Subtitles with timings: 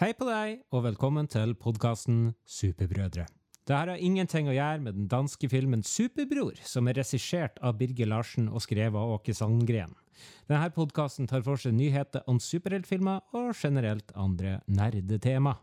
[0.00, 3.26] Hei på deg, og velkommen til podkasten Superbrødre.
[3.68, 8.08] Dette har ingenting å gjøre med den danske filmen Superbror, som er regissert av Birger
[8.08, 9.92] Larsen og skrevet av Åke Sandgren.
[10.48, 15.58] Denne podkasten tar for seg nyheter om superheltfilmer og generelt andre nerdetema.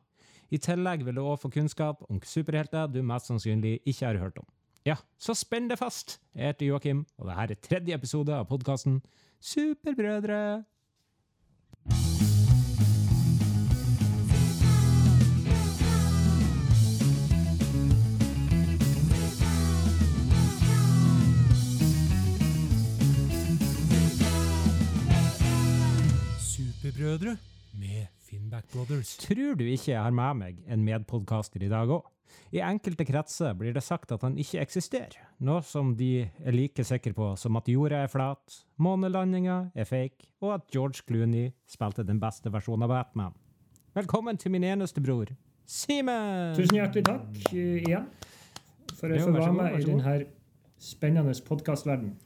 [0.54, 4.38] I tillegg vil du òg få kunnskap om superhelter du mest sannsynlig ikke har hørt
[4.38, 4.46] om.
[4.86, 6.20] Ja, så spenn deg fast!
[6.38, 9.02] Jeg heter Joakim, og dette er tredje episode av podkasten
[9.42, 10.62] Superbrødre.
[26.98, 27.38] Superbrødre
[27.74, 29.18] med Finnback Brothers.
[29.18, 32.08] Tror du ikke jeg har med meg en medpodkaster i dag òg?
[32.50, 36.82] I enkelte kretser blir det sagt at han ikke eksisterer, noe som de er like
[36.88, 42.08] sikre på som at jorda er flat, månelandinga er fake, og at George Clooney spilte
[42.08, 43.38] den beste versjonen av Batman.
[43.94, 45.30] Velkommen til min eneste bror,
[45.70, 46.58] Simen!
[46.58, 48.10] Tusen hjertelig takk eh, igjen
[48.98, 50.18] for å få være med i denne
[50.82, 52.18] spennende podkastverden.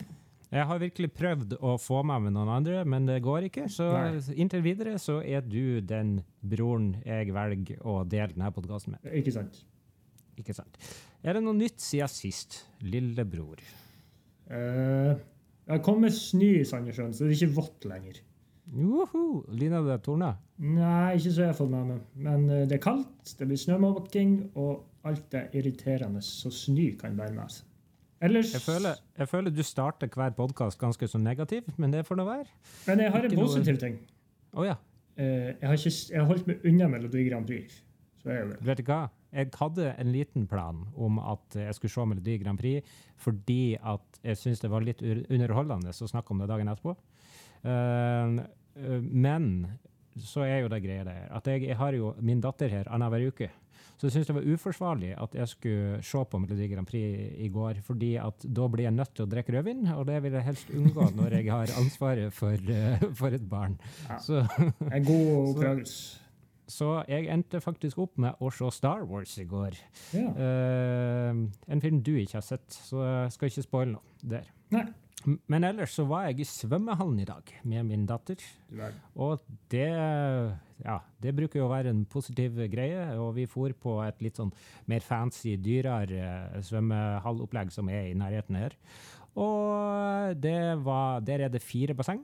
[0.51, 3.69] Jeg har virkelig prøvd å få meg med noen andre, men det går ikke.
[3.71, 4.19] Så Nei.
[4.35, 9.13] inntil videre så er du den broren jeg velger å dele denne podkasten med.
[9.21, 9.61] Ikke sant?
[10.41, 10.75] Ikke sant?
[11.23, 13.63] Er det noe nytt siden sist, lillebror?
[14.51, 15.15] Uh,
[15.71, 18.19] jeg kom med snø i Sandnessjøen, så det er ikke vått lenger.
[18.75, 19.25] Joho!
[19.55, 20.33] Lina det torna?
[20.59, 22.05] Nei, ikke så jeg har fått med meg.
[22.27, 27.15] Men eh, det er kaldt, det blir snømåking, og alt det irriterende så snø kan
[27.17, 27.61] bære med.
[28.21, 32.19] Ellers Jeg føler, jeg føler du starter hver podkast ganske så negativt, men det får
[32.19, 32.45] nå være.
[32.87, 33.95] Men jeg har en positiv noe- ting.
[34.53, 34.75] Oh, ja.
[35.17, 37.79] Eh, jeg, har ikke, jeg har holdt meg unna Melodi Grand Prix.
[38.25, 38.51] Er.
[38.61, 39.07] Vet du hva?
[39.33, 42.85] Jeg hadde en liten plan om at jeg skulle se Melodi Grand Prix,
[43.17, 46.93] fordi at jeg syntes det var litt underholdende å snakke om det dagen etterpå.
[47.63, 48.37] Eh,
[48.77, 49.47] eh, men
[50.19, 53.25] så er jo det greia der at jeg, jeg har jo min datter her annenhver
[53.31, 53.49] uke.
[54.01, 57.49] Så jeg syns det var uforsvarlig at jeg skulle se på Melodi Grand Prix i
[57.53, 60.47] går, fordi at da blir jeg nødt til å drikke rødvin, og det vil jeg
[60.47, 63.75] helst unngå når jeg har ansvaret for, eh, for et barn.
[64.07, 64.17] Ja.
[64.17, 64.41] Så
[64.89, 66.17] En god oppdragelse.
[66.65, 69.77] så jeg endte faktisk opp med å se Star Wars i går.
[70.17, 70.33] Ja.
[70.33, 74.49] Uh, en film du ikke har sett, så jeg skal ikke spoile noe der.
[74.73, 74.87] Nei.
[75.25, 78.41] Men ellers så var jeg i svømmehallen i dag med min datter.
[79.15, 79.41] Og
[79.73, 79.87] det,
[80.81, 83.05] ja, det bruker jo å være en positiv greie.
[83.21, 84.53] Og vi for på et litt sånn
[84.91, 88.77] mer fancy, dyrere eh, svømmehallopplegg som er i nærheten her.
[89.39, 92.23] Og det var, der er det fire basseng.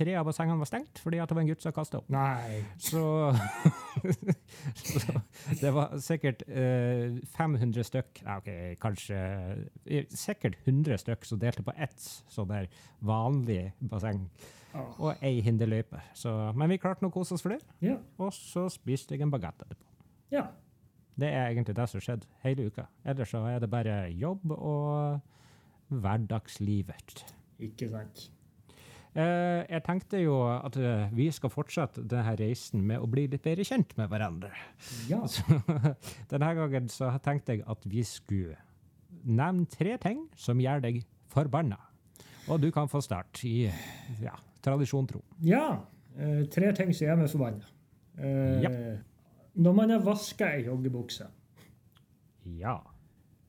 [0.00, 2.06] Tre av bassengene var stengt fordi at det var en gutt som kasta opp.
[2.08, 2.62] Nei.
[2.80, 3.02] Så,
[4.80, 5.20] så
[5.60, 8.48] det var sikkert eh, 500 stykk, nei, ok,
[8.80, 9.18] kanskje
[9.84, 12.00] eh, sikkert 100 stykk som delte på ett
[12.32, 12.70] sånn der
[13.04, 14.24] vanlig basseng
[14.70, 14.92] Oh.
[15.02, 15.98] og ei hinderløype.
[16.14, 17.96] Så, men vi klarte nå å kose oss for det, Ja.
[18.22, 19.82] og så spiste jeg en bagett etterpå.
[20.30, 20.44] ja.
[21.18, 22.84] Det er egentlig det som skjedde hele uka.
[23.04, 25.18] Ellers så er det bare jobb og
[25.90, 27.24] hverdagslivet.
[27.66, 28.28] Ikke sant.
[29.10, 33.42] Eh, jeg tenkte jo at eh, vi skal fortsette denne reisen med å bli litt
[33.42, 34.52] bedre kjent med hverandre.
[35.10, 35.24] Ja.
[35.32, 35.42] Så
[36.30, 38.54] denne gangen så tenkte jeg at vi skulle
[39.26, 41.00] nevne tre ting som gjør deg
[41.34, 41.80] forbanna.
[42.50, 43.66] Og du kan få start i
[44.22, 45.20] ja, tradisjon tro.
[45.42, 45.80] ja.
[46.16, 47.66] eh, tre ting som gjør meg forbanna.
[48.18, 48.72] Eh, Ja.
[49.60, 51.26] Når man har vaska ei joggebukse,
[52.56, 52.76] Ja.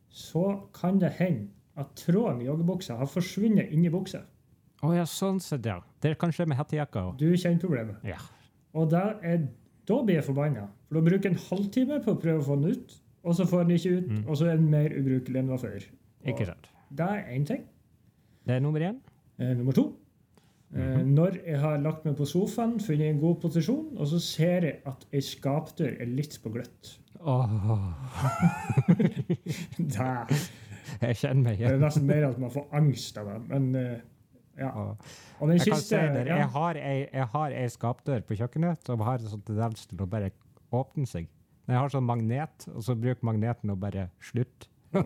[0.09, 4.23] så kan det hende at tråden i joggebuksa har forsvunnet inni buksa.
[4.81, 5.80] Å ja, sånn sett, ja.
[6.02, 7.18] Det er kanskje med hettejakka òg.
[7.22, 8.02] Du kjenner problemet.
[8.08, 8.18] Ja.
[8.74, 9.44] Og er,
[9.86, 10.68] da blir jeg forbanna.
[10.88, 13.46] For da bruker jeg en halvtime på å prøve å få den ut, og så
[13.46, 14.24] får den ikke ut, Mm.
[14.28, 15.84] og så er den mer ubrukelig enn den var før.
[16.25, 16.70] Ikke sant.
[16.91, 17.66] Det er én ting.
[18.47, 18.97] Det er nummer én.
[19.40, 19.94] Eh, nummer to.
[20.74, 24.62] Eh, når jeg har lagt meg på sofaen, funnet en god posisjon, og så ser
[24.62, 26.97] jeg at ei skapdør er litt på gløtt.
[27.22, 27.52] Åh,
[31.02, 33.38] jeg kjenner meg det er nesten mer at man får angst av det.
[33.52, 34.00] Men eh,
[34.59, 34.72] ja.
[34.75, 35.06] Og,
[35.39, 38.85] Og den Jeg siste si ja, jeg har ei, jeg har ei skapdør på kjøkkenet
[38.85, 40.31] som har en sånn tendens til å bare
[40.76, 41.29] åpne seg.
[41.66, 44.70] Men jeg har sånn magnet, og så bruker magneten å bare slutte.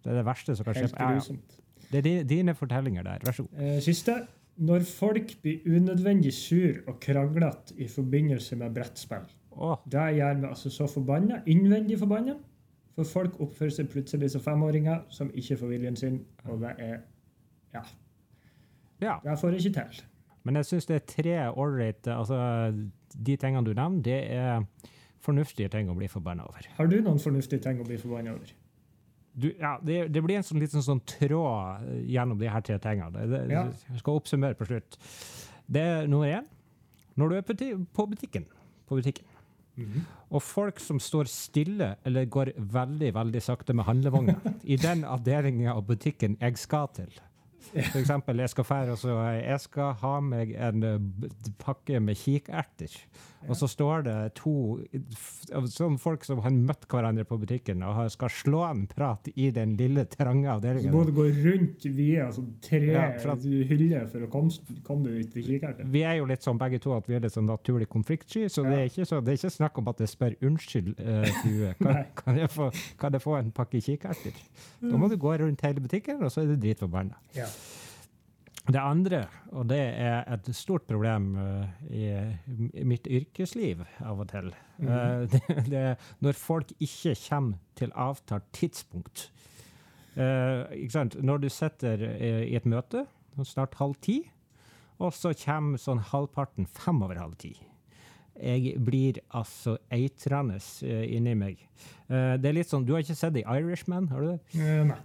[0.00, 0.86] Det er det verste som kan skje.
[0.96, 1.58] Ja, ja.
[1.90, 3.24] Det er dine fortellinger der.
[3.26, 3.58] Vær så god.
[3.60, 4.14] Eh, siste.
[4.60, 9.26] Når folk blir unødvendig sur og kranglete i forbindelse med brettspill.
[9.52, 9.76] Oh.
[9.84, 11.42] Det gjør meg altså så forbanna.
[11.46, 12.38] Innvendig forbanna.
[12.96, 16.20] For folk oppfører seg plutselig som femåringer som ikke får viljen sin.
[16.48, 17.00] Og det er
[17.74, 17.84] Ja.
[19.00, 19.18] Ja.
[19.24, 20.06] Det får jeg ikke til.
[20.48, 22.38] Men jeg syns det er tre ålreit Altså,
[23.12, 24.64] de tingene du nevner, det er
[25.20, 26.68] fornuftige ting å bli forbanna over.
[26.78, 28.54] Har du noen fornuftige ting å bli forbanna over?
[29.40, 33.26] Du, ja, det, det blir en sånn liten sånn tråd gjennom de her tre tingene.
[33.30, 33.66] Det, Ja.
[33.90, 34.96] Jeg skal oppsummere på slutt.
[35.70, 36.48] Det er nummer én.
[37.20, 37.54] Når du er på,
[37.94, 38.46] på butikken,
[38.88, 39.26] på butikken
[40.30, 44.34] Og folk som står stille eller går veldig veldig sakte med handlevogna
[44.72, 47.10] i den avdelinga av butikken jeg skal til.
[47.70, 51.28] For eksempel, jeg skal fære, og så jeg skal ha meg en eh,
[51.62, 52.96] pakke med kikerter.
[53.48, 54.52] Og så står det to
[55.72, 59.76] sånn folk som har møtt hverandre på butikken og skal slå en prat i den
[59.78, 63.06] lille, trange Så må du gå rundt via altså, tre Ja,
[63.70, 65.88] hyller for å komme, komme deg ut til kikerten.
[65.92, 68.66] Vi er jo litt sånn begge to at vi er litt sånn naturlig konfliktsky, så
[68.66, 71.50] det, er ikke så, det er ikke snakk om at jeg spør unnskyld, uh, du,
[71.80, 72.68] Kan, kan, jeg få,
[73.00, 74.36] kan jeg få en pakke kikerter?
[74.84, 77.16] Da må du gå rundt hele butikken, og så er du dritforbanna.
[77.36, 77.48] Ja.
[78.70, 79.24] Det andre,
[79.56, 84.50] og det er et stort problem eh, i, mitt yrkesliv av og til,
[84.84, 85.84] eh, det, det
[86.22, 89.30] når folk ikke kommer til avtalt tidspunkt.
[90.14, 91.16] Eh, ikke sant?
[91.24, 93.06] Når du sitter i et møte,
[93.48, 94.20] snart halv ti,
[95.00, 97.54] og så kommer sånn halvparten fem over halv ti.
[98.40, 101.64] Jeg blir altså eitrende inni meg.
[102.08, 104.08] Det er litt sånn, Du har ikke sett The Irishman?
[104.12, 104.66] har du det?
[104.92, 105.00] Nei.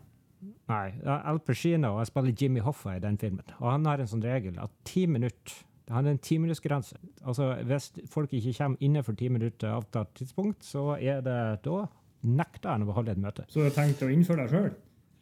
[0.72, 0.94] Nei.
[1.06, 3.46] Al Pacino jeg spiller Jimmy Hoffa i den filmen.
[3.60, 6.98] Og han har en sånn regel at ti minutter Han har en timinuttsgrense.
[7.30, 11.36] Altså, hvis folk ikke kommer innenfor ti minutter avtalt tidspunkt, så er det
[11.68, 11.84] da
[12.26, 13.46] nekter han å beholde et møte.
[13.54, 14.72] Så du har tenkt å innføre deg sjøl?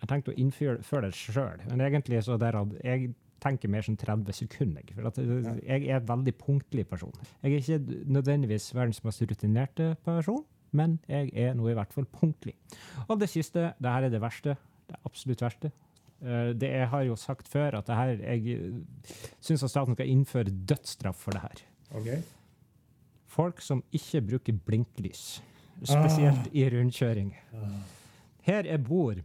[0.03, 3.11] Jeg tenkte å innføre det sjøl, men egentlig så der jeg
[3.43, 4.87] tenker mer som 30 sekunder.
[4.95, 7.13] For at jeg er en veldig punktlig person.
[7.43, 12.07] Jeg er ikke nødvendigvis verdens mest rutinerte person, men jeg er nå i hvert fall
[12.09, 12.55] punktlig.
[13.07, 14.55] Og det siste, det her er det verste.
[14.89, 15.71] Det absolutt verste.
[16.23, 18.83] Eh, Det jeg har jo sagt før, at det her, jeg
[19.41, 21.61] syns at staten skal innføre dødsstraff for det her.
[21.99, 22.21] Okay.
[23.33, 25.41] Folk som ikke bruker blinklys,
[25.83, 27.31] spesielt i rundkjøring.
[28.45, 29.15] Her jeg bor,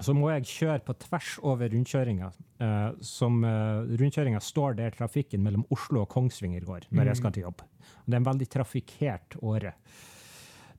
[0.00, 2.30] så må jeg kjøre på tvers over rundkjøringa.
[2.60, 7.32] eh, som uh, Rundkjøringa står der trafikken mellom Oslo og Kongsvinger går når jeg skal
[7.32, 7.62] til jobb.
[8.06, 9.72] Det er en veldig trafikkert åre.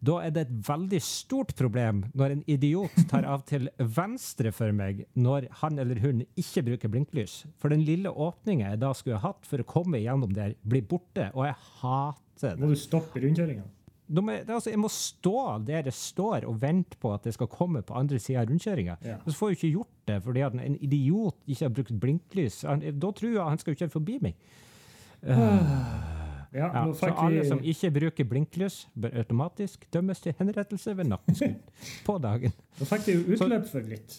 [0.01, 4.73] Da er det et veldig stort problem når en idiot tar av til venstre for
[4.73, 7.43] meg når han eller hun ikke bruker blinklys.
[7.61, 10.87] For den lille åpninga jeg da skulle ha hatt for å komme igjennom der, blir
[10.89, 12.63] borte, og jeg hater det.
[12.63, 13.67] Må du stoppe rundkjøringa?
[14.11, 15.35] Altså, jeg må stå
[15.67, 18.97] der jeg står og vente på at det skal komme på andre sida av rundkjøringa.
[19.05, 19.19] Ja.
[19.27, 22.63] Så får jeg ikke gjort det fordi at en idiot ikke har brukt blinklys.
[22.65, 24.41] Da tror jeg han skal jo kjøre forbi meg.
[26.53, 30.95] Ja, Ja, så fikk alle vi som ikke bruker blinklys, bør automatisk dømmes til henrettelse
[30.97, 31.61] ved nakkeskudd
[32.07, 32.55] på dagen.
[32.79, 34.17] Nå fikk vi jo utløp for litt.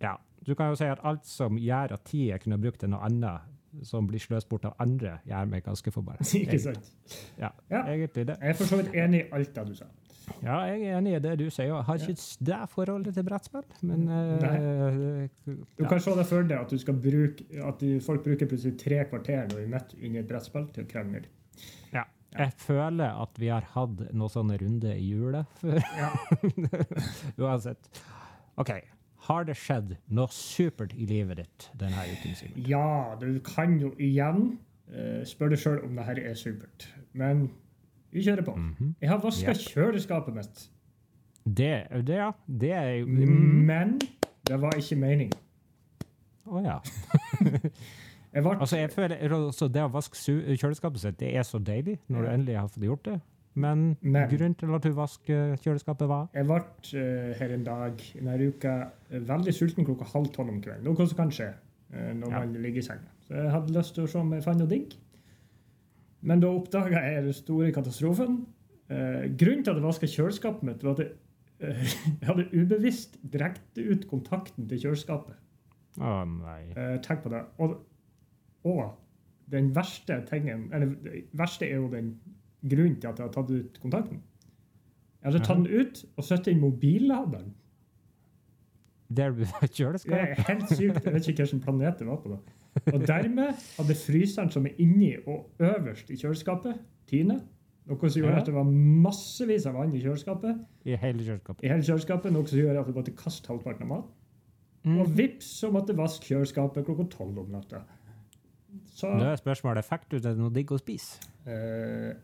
[0.00, 0.14] Ja,
[0.44, 3.00] Du kan jo si at alt som gjør at tid jeg kunne brukt til noe
[3.06, 3.40] annet,
[3.82, 6.24] som blir sløst bort av andre, gjør meg ganske forbanna.
[6.42, 6.90] Ikke sant?
[7.40, 7.84] Ja, Ja.
[7.88, 8.36] egentlig det.
[8.40, 9.88] Jeg er for så vidt enig i alt det du sa.
[10.42, 11.68] Ja, jeg er enig i det du sier.
[11.68, 15.88] Jeg har ikke det forholdet til brettspill, men uh, Du ja.
[15.88, 16.72] kan se deg for deg at,
[17.04, 20.88] bruke, at folk bruker plutselig tre kvarter når vi midt i et brettspill til å
[20.88, 21.24] krangle.
[21.92, 22.04] Ja.
[22.34, 25.78] Jeg føler at vi har hatt noen sånne runder i jula før.
[25.94, 26.08] Ja.
[27.44, 27.88] Uansett.
[28.58, 28.72] OK.
[29.28, 32.34] Har det skjedd noe supert i livet ditt denne uken?
[32.36, 32.64] Simon?
[32.68, 34.58] ja, du kan jo igjen
[34.92, 36.88] uh, spørre deg sjøl om det her er supert.
[37.16, 37.46] Men
[38.14, 38.56] vi kjører på.
[38.58, 38.92] Mhm.
[39.00, 39.62] Jeg har vaska Yep.
[39.72, 40.66] kjøleskapet mitt,
[41.46, 41.70] Det,
[42.06, 42.32] det, ja.
[42.46, 43.64] Det er jo Mm.
[43.66, 43.98] men
[44.46, 45.32] det var ikke mening.
[46.46, 46.78] Å ja.
[48.34, 50.16] Jeg ble, Altså, jeg føler også Det å vaske
[50.58, 53.20] kjøleskapet sitt, det er så deilig når du endelig har fått gjort det.
[53.54, 58.00] Men, Men- grunnen til at du vasker kjøleskapet, var jeg ble uh, her en dag
[58.16, 58.72] denne uka
[59.10, 60.82] veldig sulten klokka halv tolv om kvelden.
[60.88, 61.52] Noe som kan skje
[61.94, 62.38] uh, når Ja.
[62.40, 63.12] man ligger i senga.
[63.28, 64.96] Så jeg hadde lyst til å se om jeg fant noe digg.
[66.24, 68.40] Men da oppdaga jeg den store katastrofen.
[68.90, 71.12] Uh, grunnen til at jeg vaska kjøleskapet mitt, var at jeg,
[71.60, 75.38] eh, jeg hadde ubevisst drekt ut kontakten til kjøleskapet.
[76.02, 76.60] Å nei.
[76.74, 77.44] Eh, tenk på det.
[77.62, 77.78] Og,
[78.64, 78.94] og
[79.52, 82.14] den verste tingen Eller det verste er jo den
[82.64, 84.22] grunnen til at jeg har tatt ut kontakten.
[85.22, 87.52] Jeg hadde tatt den ut og satt inn mobilladeren.
[89.16, 89.44] Der du
[89.76, 90.10] kjøleskapet?
[90.10, 91.04] Det er helt sykt.
[91.04, 92.32] Jeg vet ikke hvilken planet det var på.
[92.32, 92.94] da.
[92.94, 97.36] Og dermed hadde fryseren som er inni og øverst i kjøleskapet, Tine.
[97.84, 98.64] Noe som gjorde at det var
[99.04, 100.62] massevis av vann i kjøleskapet.
[100.88, 101.60] I hele kjøleskapet?
[101.64, 104.12] i hele kjøleskapet, Noe som gjorde at jeg måtte kaste halvparten av mat.
[104.84, 105.12] Og Mm.
[105.16, 107.82] vips, så måtte jeg vaske kjøleskapet klokka tolv om natta.
[108.94, 111.18] Så Da er spørsmålet fikk du til noe digg å spise.
[111.50, 112.14] eh,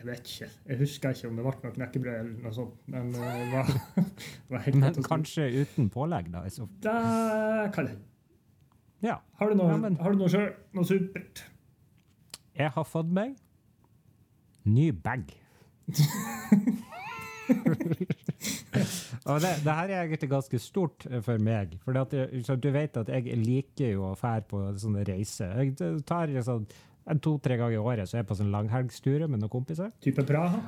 [0.00, 0.46] Jeg vet ikke.
[0.70, 2.76] Jeg husker ikke om det ble noe knekkebrød eller noe sånt.
[2.88, 3.66] Men eh, det var,
[3.96, 6.40] det var helt Men kanskje uten pålegg, da.
[6.48, 7.98] Det kan jeg.
[9.04, 9.18] Ja.
[9.40, 10.48] Har du noe, Ja, men- har du noe sjøl?
[10.72, 11.44] Noe supert?
[12.56, 13.36] Jeg har fått meg
[14.64, 15.30] ny bag.
[19.28, 21.74] Og det, det her er egentlig ganske stort eh, for meg.
[21.84, 21.92] For
[22.56, 25.52] du vet at jeg liker jo å fære på sånne reiser.
[25.60, 25.74] Jeg
[26.08, 26.64] tar sånn,
[27.20, 29.92] to-tre ganger i året så er jeg på sånn langhelgsturer med noen kompiser.
[30.04, 30.60] Type Praha?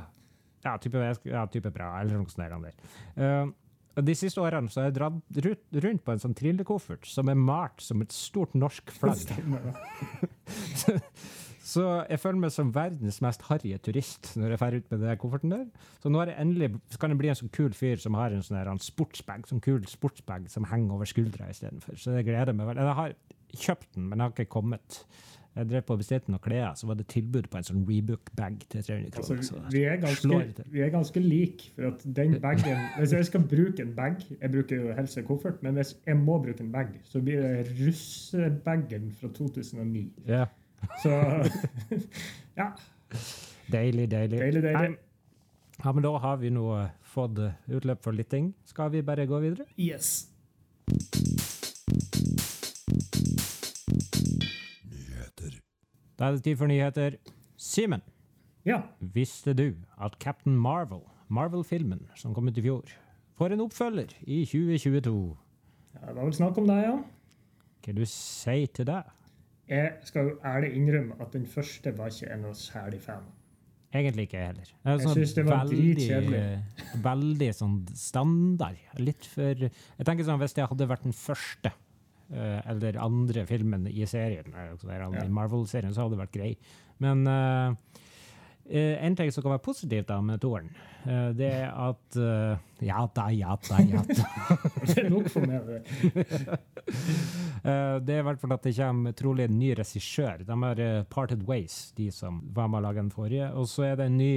[0.62, 2.62] Ja, type, ja, type bra, eller noe sånt.
[2.62, 2.74] der.
[3.18, 3.46] Uh,
[3.92, 5.40] og De siste årene så har jeg dratt
[5.84, 9.20] rundt på en sånn trillekoffert som er malt som et stort norsk flagg.
[11.72, 15.04] så, så jeg føler meg som verdens mest harry turist når jeg drar ut med
[15.06, 15.66] den kofferten der.
[16.02, 18.44] Så nå er jeg endelig, kan jeg bli en sånn kul fyr som har en
[18.46, 21.98] sånn sportsbag sånn kul sportsbag som henger over skuldra istedenfor.
[22.00, 22.88] Så det gleder meg veldig.
[22.88, 23.14] Jeg har
[23.52, 25.02] kjøpt den, men den har ikke kommet.
[25.52, 28.54] Jeg drev på og bestilte noen klær, så var det tilbud på en sånn Rebook-bag
[28.72, 29.42] til 300 kroner.
[29.42, 31.68] Altså, vi, er ganske, vi er ganske like.
[31.76, 35.28] For at den bagen Hvis jeg skal bruke en bag Jeg bruker jo helst en
[35.28, 40.06] koffert, men hvis jeg må bruke en bag, så blir det russebagen fra 2009.
[40.30, 40.46] Ja.
[41.02, 41.12] Så
[42.60, 42.72] ja.
[43.72, 44.38] Deilig, deilig.
[44.40, 44.98] deilig, deilig.
[45.82, 46.66] Ja, men da har vi nå
[47.12, 48.52] fått utløp for litt ting.
[48.68, 49.66] Skal vi bare gå videre?
[49.76, 50.28] Yes.
[56.22, 57.16] Da er det tid for nyheter.
[57.58, 58.02] Simen,
[58.62, 58.76] ja.
[59.00, 62.92] visste du at Captain Marvel, Marvel-filmen som kom ut i fjor,
[63.38, 65.14] får en oppfølger i 2022?
[65.94, 66.94] Ja, det var vel snakk om det, ja.
[67.82, 69.00] Hva du sier til det?
[69.72, 73.24] Jeg skal jo ærlig innrømme at den første var ikke en noe særlig fan.
[73.92, 74.68] Egentlig ikke heller.
[74.68, 76.42] Jeg, jeg syns det var dritkjedelig.
[77.04, 78.84] Veldig sånn standard.
[79.00, 81.74] Litt for Jeg tenker sånn, Hvis det hadde vært den første
[82.32, 85.24] Uh, eller andre filmen i serien, eller, ja.
[85.26, 86.52] i Marvel-serien, så hadde det vært grei.
[87.04, 87.74] Men uh,
[88.70, 90.68] en ting som kan være positivt da med toeren,
[91.06, 92.18] uh, det er at
[92.82, 94.56] Ja da, ja da, ja da.
[94.88, 95.82] det er nok for meg, det.
[98.06, 100.42] det er i hvert fall at det kommer trolig en ny regissør.
[100.48, 103.52] De har parted ways, de som var med å lage den forrige.
[103.54, 104.32] Og så er det en ny,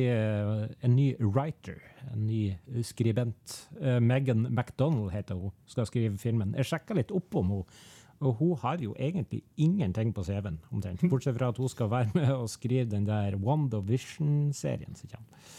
[0.77, 2.43] en ny writer, en ny
[2.85, 3.57] skribent.
[3.81, 6.53] Megan McDonald heter hun, skal skrive filmen.
[6.61, 7.93] Jeg sjekka litt opp om henne.
[8.19, 11.03] Og hun har jo egentlig ingenting på CV-en, omtrent.
[11.09, 15.51] Bortsett fra at hun skal være med og skrive den der WandaVision-serien som kommer.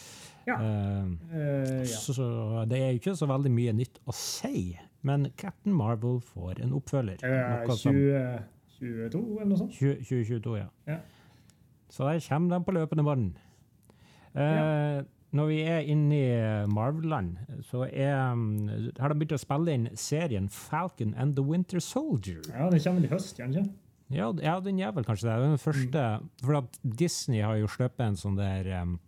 [0.47, 0.57] Ja.
[0.61, 1.39] Uh, uh,
[1.79, 1.85] ja.
[1.85, 6.21] Så, så, det er jo ikke så veldig mye nytt å si, men Captain Marvel
[6.23, 7.19] får en oppfølger.
[7.27, 9.75] Uh, 2022 eller noe sånt?
[9.75, 10.71] 2022, ja.
[10.87, 11.01] ja.
[11.91, 13.43] Så der kommer de på løpende bånd.
[14.37, 15.03] Ja
[15.37, 17.37] når vi er inne i Marvel-land,
[17.69, 22.41] så er, um, har de begynt å spille inn serien Falcon and the Winter Soldier.
[22.51, 23.75] Ja, den kommer vel i høst, gjør den ikke?
[24.15, 25.37] Ja, ja, den gjør vel kanskje det.
[25.43, 26.29] Den første, mm.
[26.45, 28.99] For at Disney har jo sluppet en sånn der um,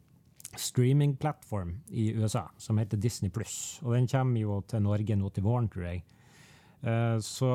[0.58, 3.78] streamingplattform i USA som heter Disney Pluss.
[3.84, 6.02] Og den kommer jo til Norge nå til våren, tror jeg.
[6.82, 7.52] Uh, så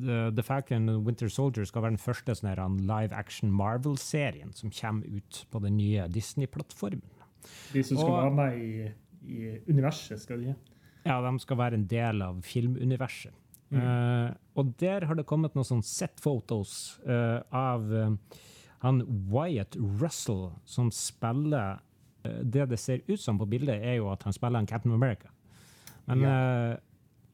[0.00, 4.72] The, The Falcon and Winter Soldier skal være den første sånn live action Marvel-serien som
[4.74, 7.19] kommer ut på den nye Disney-plattformen.
[7.72, 8.90] De som skal og, være med i,
[9.26, 10.54] i, universet, skal de?
[11.06, 13.34] Ja, de skal være en del av filmuniverset.
[13.70, 13.82] Mm.
[13.82, 16.72] Uh, og der har det kommet noen sånn set-photos
[17.06, 18.40] uh, av uh,
[18.82, 21.78] han Wyatt Russell som spiller
[22.20, 25.30] Det det ser ut som på bildet, er jo at han spiller en Captain America.
[26.04, 26.32] Men ja.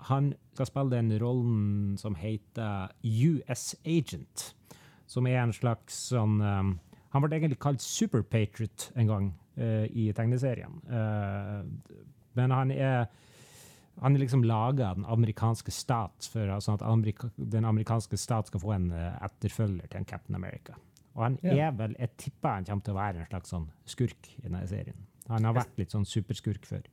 [0.07, 4.45] han skal spille den rollen som heter US Agent,
[5.11, 9.27] som er en slags sånn Han ble egentlig kalt Super Patriot en gang.
[9.57, 10.81] Eh, i tegneserien.
[10.91, 11.63] Eh,
[12.37, 13.07] men han er
[13.97, 18.61] han er liksom laga den amerikanske stat for altså at Amerika, den amerikanske stat skal
[18.61, 20.75] få en uh, etterfølger til en Captain America.
[21.15, 21.55] Og han ja.
[21.55, 24.61] er vel, Jeg tipper han kommer til å være en slags sånn skurk i denne
[24.69, 25.07] serien.
[25.31, 26.85] Han har vært litt sånn superskurk før.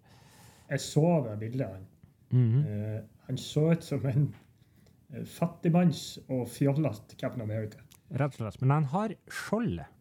[0.70, 1.68] Jeg så det bildet.
[1.68, 1.84] Han,
[2.30, 2.64] mm -hmm.
[2.72, 4.34] uh, han så ut som en
[5.26, 7.84] fattigmanns- og fjollete Captain America.
[8.10, 8.62] Rett og slett.
[8.62, 9.92] Men han har skjoldet.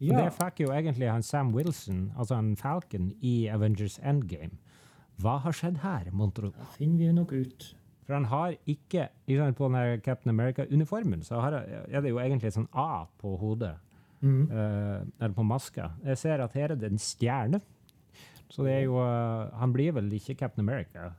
[0.00, 0.16] Ja.
[0.16, 4.56] Det fikk jo egentlig han Sam Wilson, altså han Falcon, i Avengers Endgame.
[5.20, 6.48] Hva har skjedd her, mon tro?
[6.56, 7.66] Det finner vi nok ut.
[8.06, 9.08] For han har ikke
[9.54, 13.76] På denne Captain America-uniformen så har, er det jo egentlig sånn A på hodet.
[14.20, 14.48] Mm.
[14.50, 15.92] Uh, eller på maska.
[16.04, 17.60] Jeg ser at her er det en stjerne.
[18.50, 21.12] Så det er jo uh, Han blir vel ikke Captain America.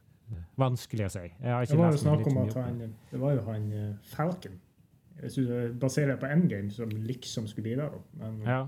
[0.60, 1.24] Vanskelig å si.
[1.40, 4.60] det var jo snakk om at han, det var jo han uh, Falcon
[5.22, 7.90] hvis du baserer på endgame, som liksom skulle bidra.
[8.20, 8.62] Men, ja.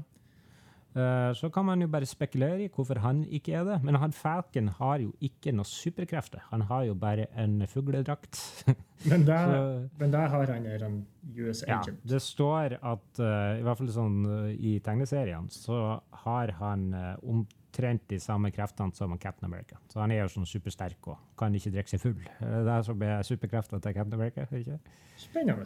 [0.94, 3.80] Uh, så kan man jo bare spekulere i hvorfor han ikke er det.
[3.84, 6.44] Men han Falcon har jo ikke noe superkrefter.
[6.52, 8.38] Han har jo bare en fugledrakt.
[9.10, 11.00] men, der, så, men der har han en
[11.38, 12.04] US agent.
[12.10, 16.86] Det står at, uh, i hvert fall sånn uh, i tegneseriene, så har han
[17.24, 19.82] omtrent de samme kreftene som Captain America.
[19.90, 22.22] Så han er jo sånn supersterk og kan ikke drikke seg full.
[22.38, 24.46] Det er som er superkreftene til Captain America.
[24.54, 24.78] ikke?
[25.18, 25.66] Spennende.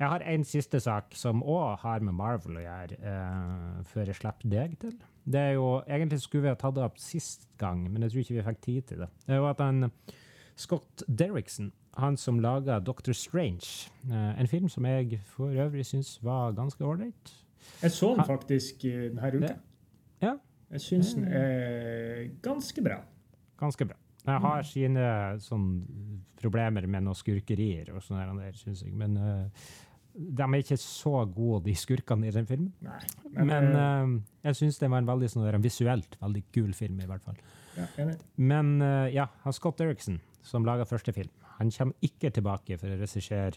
[0.00, 4.16] Jeg har en siste sak som òg har med Marvel å gjøre, eh, før jeg
[4.16, 4.94] slipper deg til.
[5.28, 8.22] Det er jo, Egentlig skulle vi ha tatt det opp sist gang, men jeg tror
[8.22, 9.08] ikke vi fikk tid til det.
[9.26, 9.90] Det er jo at han,
[10.56, 16.16] Scott Derrickson, han som laga Doctor Strange, eh, en film som jeg for øvrig syns
[16.24, 17.34] var ganske ålreit
[17.82, 19.54] Jeg så den faktisk denne uka.
[20.22, 20.36] Ja,
[20.70, 23.02] Jeg syns den er ganske bra.
[23.58, 23.96] Ganske bra.
[24.24, 25.04] Jeg har sine
[25.40, 25.68] sånn,
[26.40, 28.92] problemer med noen skurkerier og sånn, syns jeg.
[28.96, 29.70] Men eh,
[30.20, 32.72] de er ikke så gode, de skurkene i den filmen.
[32.84, 33.00] Nei,
[33.32, 37.00] Men, eh, uh, jeg syns det var en veldig sånn, en visuelt veldig kul film,
[37.00, 37.38] i hvert fall.
[37.78, 38.08] ja.
[38.36, 42.92] Men uh, ja, han Scott Eriksen, som laga første film, han kommer ikke tilbake for
[42.92, 43.56] å regissere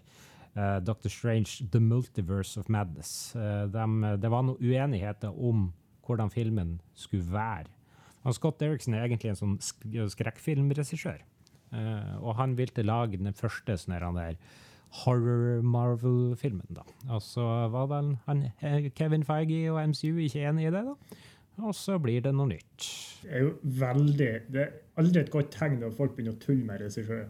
[0.56, 3.34] uh, Doctor Strange The Multiverse of Madness.
[3.74, 5.72] Dem- det var noen uenigheter om
[6.08, 7.72] hvordan filmen skulle være.
[8.24, 11.24] Han Scott Eriksen er egentlig en sånn sk skrekkfilmregissør.
[12.22, 14.38] Og han ville lage den første sånn der
[14.94, 16.68] horror Marvel-filmen.
[16.76, 16.84] da.
[17.10, 20.96] Og så var vel han, eh, Kevin Feige og MCU ikke enig i det, da.
[21.62, 22.88] Og så blir det noe nytt.
[23.22, 26.66] Det er jo veldig Det er aldri et godt tegn når folk begynner å tulle
[26.66, 27.28] med regissører.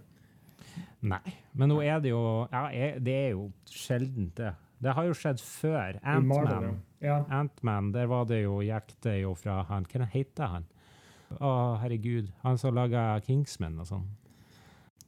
[1.04, 4.54] Nei, men nå er det jo ja, Det er jo sjeldent, det.
[4.84, 6.00] Det har jo skjedd før.
[6.04, 6.80] Ant-Man.
[7.04, 7.24] Ja.
[7.30, 10.66] Ant-Man, der var det jo, gikk jo fra han Hva heter han?
[11.40, 11.52] Å,
[11.82, 12.32] herregud.
[12.44, 14.10] Han som laga Kingsman og sånn.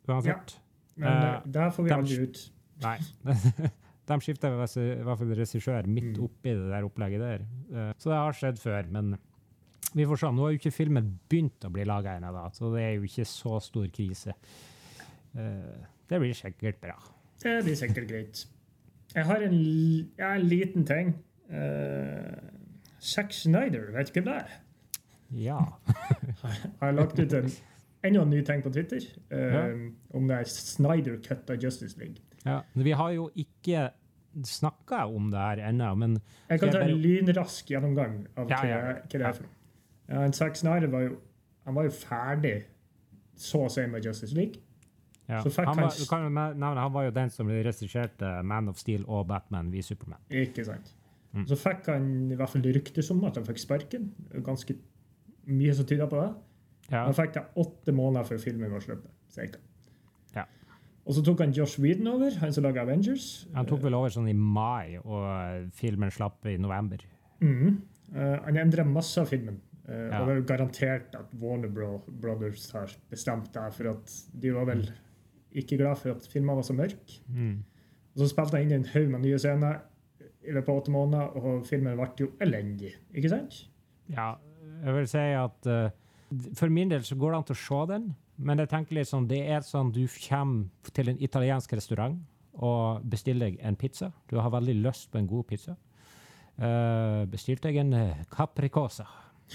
[0.07, 0.57] Uansett.
[0.97, 2.43] Men eh, der får vi de- aldri ut.
[2.85, 2.97] Nei.
[4.05, 6.23] De skifta i hvert fall regissør midt Mm.
[6.27, 7.45] oppi det der opplegget der.
[7.73, 9.15] Eh, Så det har skjedd før, men
[9.95, 10.27] vi får se.
[10.31, 13.25] Nå har jo ikke filmen begynt å bli laga ennå, så det er jo ikke
[13.25, 14.33] så stor krise.
[15.33, 16.95] Det blir sikkert bra.
[17.41, 18.45] Det blir sikkert greit.
[19.15, 19.57] Jeg har en,
[20.19, 21.13] ja, en liten ting.
[21.49, 22.35] Uh,
[22.99, 24.53] Zack Snyder, vet du hvem det er?
[25.31, 25.59] Ja.
[26.81, 27.49] har lagt ut en,
[28.07, 29.65] enda en ny ting på Twitter Ja.
[30.13, 32.15] om det er Snyder Cut av Justice League.
[32.45, 32.61] ja.
[32.75, 33.89] Vi har jo ikke
[34.43, 36.17] snakka om det her ennå, men
[36.49, 39.51] Jeg kan ta en lynrask gjennomgang av Ja, hva, ja, hva det er for noe.
[40.25, 41.15] Ja, Zack Snyder var jo,
[41.65, 42.63] han var jo ferdig
[43.35, 44.59] så å si med Justice League.
[45.27, 45.39] ja.
[45.41, 49.71] Han, var, kan nevne, han var jo den som regisserte Man of Steel og Batman
[49.71, 50.19] v Superman.
[50.29, 50.93] Ikke sant?
[51.33, 51.47] Mm.
[51.47, 54.11] Så fikk han i hvert fall ryktes om at han fikk sparken.
[54.43, 54.75] Ganske
[55.47, 56.29] mye som tyder på det.
[56.91, 57.05] Ja.
[57.07, 59.57] Han fikk det åtte måneder før filmen var sluppet.
[60.35, 60.43] Ja.
[61.05, 63.47] Og så tok han Josh Whedon over, han som laga Avengers.
[63.55, 67.01] Han tok vel over sånn i mai, og filmen slapp i november.
[67.41, 67.79] Mm.
[68.13, 69.57] Uh, han endra masse av filmen.
[69.85, 70.19] Uh, Ja.
[70.21, 71.89] Og det er jo garantert at Warner Bro
[72.21, 74.87] Brothers har bestemt det, for at de var vel
[75.55, 77.19] ikke glad for at filmen var så mørk.
[77.29, 77.59] Mm.
[78.15, 79.81] Og så spilte han inn en haug med nye scener
[80.45, 82.93] i løpet av åtte måneder, og filmen ble jo elendig.
[83.13, 83.61] Ikke sant?
[84.11, 84.35] Ja,
[84.85, 85.93] jeg vil si at eh,
[86.57, 89.09] for min del så går det an til å se den, men jeg tenker litt
[89.09, 92.17] sånn, det er sånn du kommer til en italiensk restaurant
[92.55, 94.11] og bestiller deg en pizza.
[94.31, 95.75] Du har veldig lyst på en god pizza.
[96.55, 99.03] Uh, bestilte jeg en eh, capricosa,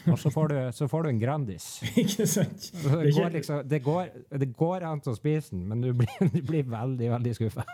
[0.05, 1.69] og så får, du, så får du en Grandis.
[2.03, 2.67] ikke sant?
[2.77, 4.11] Det går, liksom, det, går,
[4.43, 7.65] det går an til å spise den, men du blir, du blir veldig, veldig skuffa.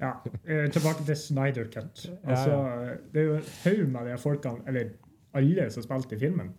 [0.00, 2.06] Ja, eh, tilbake til Snyder Cut.
[2.24, 2.56] Altså,
[3.12, 4.96] Det er jo en haug med de folkene, eller
[5.36, 6.54] alle som spilte i filmen,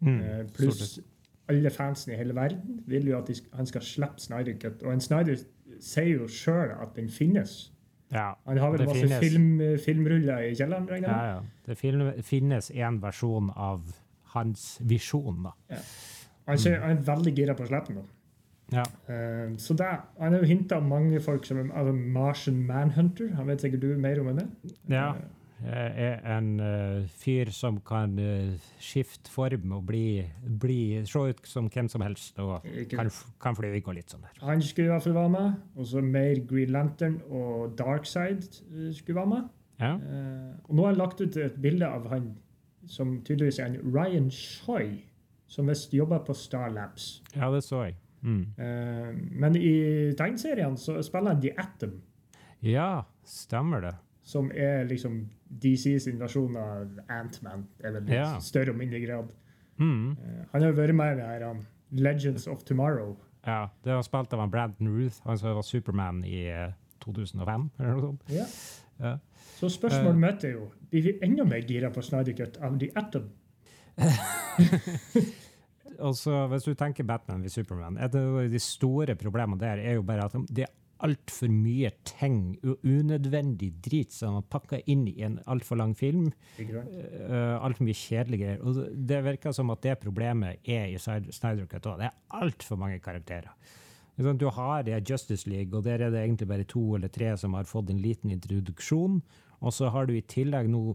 [0.00, 0.20] Mm.
[0.20, 0.98] eh, pluss
[1.50, 4.82] alle fansen i hele verden, vil jo at han skal slippe Snyder Cut.
[4.86, 5.40] Og en Snyder
[5.80, 7.72] sier jo sjøl at den finnes.
[8.10, 9.18] Ja, Han har vel masse finnes.
[9.22, 10.88] film, filmruller i kjelleren?
[11.02, 11.40] ja, ja.
[11.66, 13.82] Det finnes en versjon av
[14.34, 15.52] hans visjon, da.
[16.46, 18.08] Han, sier, han er veldig gira på å slippe den.
[18.70, 18.84] Ja.
[19.10, 19.86] Uh, så det,
[20.20, 23.32] Han har jo hinta om mange folk som altså Martian Manhunter.
[23.34, 24.48] Han vet sikkert du mer om enn det?
[24.88, 25.12] Ja.
[25.14, 25.24] Jeg
[25.66, 30.22] er en eh, fyr som kan eh, skifte form og bli,
[30.62, 33.10] bli, se ut som hvem som helst, og kan,
[33.42, 34.40] kan fly og litt sånn der.
[34.46, 35.62] Han skulle i hvert fall være med.
[35.76, 39.48] Og så mer Green Lantern og Darkside eh, skulle være med.
[39.80, 39.94] Ja.
[39.96, 42.34] Eh, og nå har jeg lagt ut et bilde av han
[42.90, 45.00] som tydeligvis er en Ryan Shoy,
[45.50, 47.22] som visst jobber på Star Labs.
[47.34, 47.96] ja, det så jeg.
[48.22, 48.42] Mm.
[48.58, 52.00] Eh, men i tegneseriene så spiller han The Atom,
[52.60, 53.94] Ja, stemmer det.
[54.30, 55.24] Som er liksom
[55.62, 57.66] DC sin versjon av Ant-Man.
[57.82, 59.32] er litt større og mindre grad.
[59.80, 60.12] Mm.
[60.12, 63.16] Eh, han har jo vært med i det her um, Legends of Tomorrow.
[63.46, 67.96] Ja, det var spilt av Brandon Ruth, han som var Superman i eh, 2005, eller
[67.96, 68.32] noe sånt.
[68.34, 68.46] Ja.
[69.00, 69.14] Ja.
[69.56, 72.90] Så spørsmålet mitt er jo blir vi enda mer gira på Snyder Cut av The
[73.00, 73.30] Atom.
[76.06, 79.98] Og så hvis du tenker Batman ved Superman, et av de store problemene der er
[79.98, 80.64] jo bare at de
[81.06, 86.30] altfor mye ting, unødvendig drit som er pakka inn i en altfor lang film.
[86.60, 88.64] Uh, altfor mye kjedelige greier.
[88.64, 92.02] Og det virker som at det problemet er i Snyder Cut òg.
[92.02, 93.52] Det er altfor mange karakterer.
[94.20, 97.54] Du har det Justice League, og der er det egentlig bare to eller tre som
[97.56, 99.22] har fått en liten introduksjon.
[99.60, 100.94] Og så har du i tillegg nå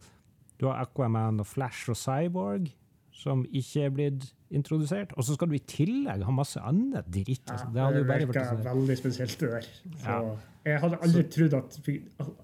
[0.56, 2.70] Du har Aquaman og Flash og Cyborg,
[3.16, 4.26] som ikke er blitt
[4.56, 5.14] introdusert.
[5.16, 7.46] Og så skal du i tillegg ha masse annet dritt.
[7.52, 7.70] Altså.
[7.74, 8.64] Det hadde jo bare vært sånn.
[8.66, 9.70] veldig spesielt, det der.
[10.02, 10.36] Så Ja.
[10.66, 11.76] Jeg hadde aldri trodd at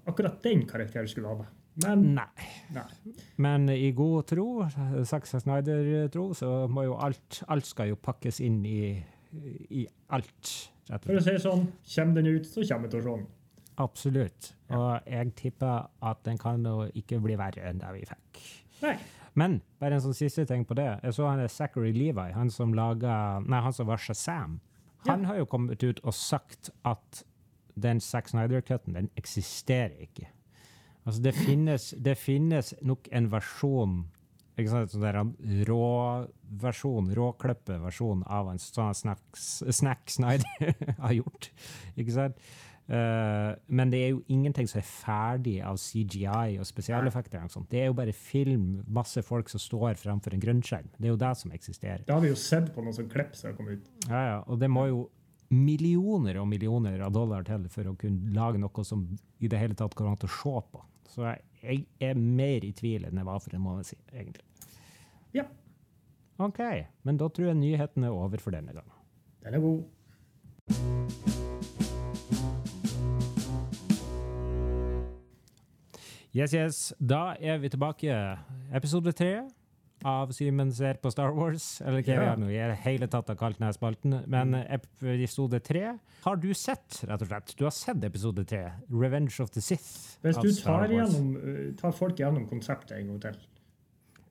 [0.06, 1.46] akkurat den karakteren skulle ha med.
[1.82, 2.46] Men Nei.
[2.70, 2.84] nei.
[3.40, 4.46] Men i god tro,
[5.08, 9.02] Zack Snyder-tro, så må jo alt Alt skal jo pakkes inn i,
[9.70, 10.52] i alt.
[10.92, 13.24] For å si sånn, kommer den ut, så kommer det den.
[13.80, 14.52] Absolutt.
[14.70, 18.42] Og jeg tipper at den kan jo ikke bli verre enn det vi fikk.
[18.82, 18.96] Nei.
[19.38, 20.90] Men bare en sånn siste ting på det.
[21.02, 24.60] Jeg så han er Zachary Levi, han som laget, Nei, han som var Shazam.
[25.06, 27.24] Han har jo kommet ut og sagt at
[27.74, 30.28] den Zack Snyder-cutten, den eksisterer ikke.
[31.06, 34.02] Altså, det finnes, det finnes nok en versjon
[34.52, 41.48] ikke sant, sånn der rå-versjon, råklippe-versjon av en sånn Snack Snyder har gjort.
[41.96, 42.42] Ikke sant?
[42.90, 47.46] Eh, men det er jo ingenting som er ferdig av CGI og spesialeffekter.
[47.70, 50.90] Det er jo bare film, masse folk som står fremfor en grønnskjerm.
[50.98, 52.04] Det er jo det som eksisterer.
[52.06, 53.90] Det har vi jo sett på noen som klipp som har kommet ut.
[54.08, 55.02] Ja, ja, og det må jo
[55.52, 59.04] millioner og millioner av dollar til for å kunne lage noe som
[59.38, 60.84] i det hele tatt går an å se på.
[61.12, 64.48] Så jeg, jeg er mer i tvil enn jeg var for en måned siden, egentlig.
[65.36, 65.44] Ja,
[66.42, 66.60] OK,
[67.04, 68.98] men da tror jeg nyheten er over for denne gangen.
[69.44, 71.50] den er god.
[76.32, 76.78] Yes, yes.
[76.98, 78.14] Da er vi tilbake.
[78.72, 79.42] Episode tre
[80.08, 81.80] av Simen ser på Star Wars.
[81.84, 82.34] Eller hva Ja.
[82.34, 84.24] vi nå i det hele tatt har kalt denne spalten.
[84.26, 87.54] Men episode tre har du sett, rett og slett.
[87.56, 88.72] Du har sett episode tre.
[88.90, 90.16] Revenge of the Sith.
[90.22, 90.90] Hvis av du tar, Wars.
[90.90, 93.36] igjennom, uh, tar folk gjennom konseptet en gang til,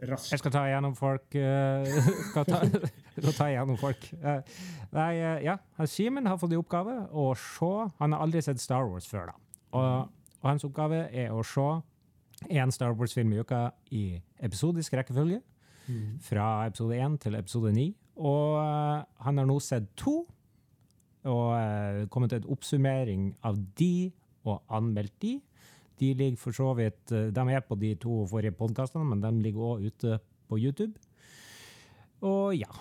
[0.10, 1.86] raskt Jeg skal ta igjennom folk Uh,
[2.32, 2.60] skal ta,
[3.38, 4.10] ta igjennom folk.
[4.24, 4.42] Uh,
[4.92, 5.58] nei, uh, ja.
[5.86, 9.34] Simen har fått i oppgave å se Han har aldri sett Star Wars før, da.
[9.74, 10.10] Og,
[10.42, 11.70] og hans oppgave er å se
[12.50, 15.42] én Star Wars-film i uka i episodisk rekkefølge.
[16.24, 17.88] Fra episode 1 til episode 9.
[18.22, 20.22] Og eh, han har nå sett to.
[21.30, 24.12] Og eh, kommet til en oppsummering av de,
[24.48, 25.36] og anmeldt de.
[26.02, 29.34] De ligger for så vidt eh, De er på de to forrige podkastene, men de
[29.44, 30.94] ligger òg ute på YouTube.
[32.22, 32.72] Og ja.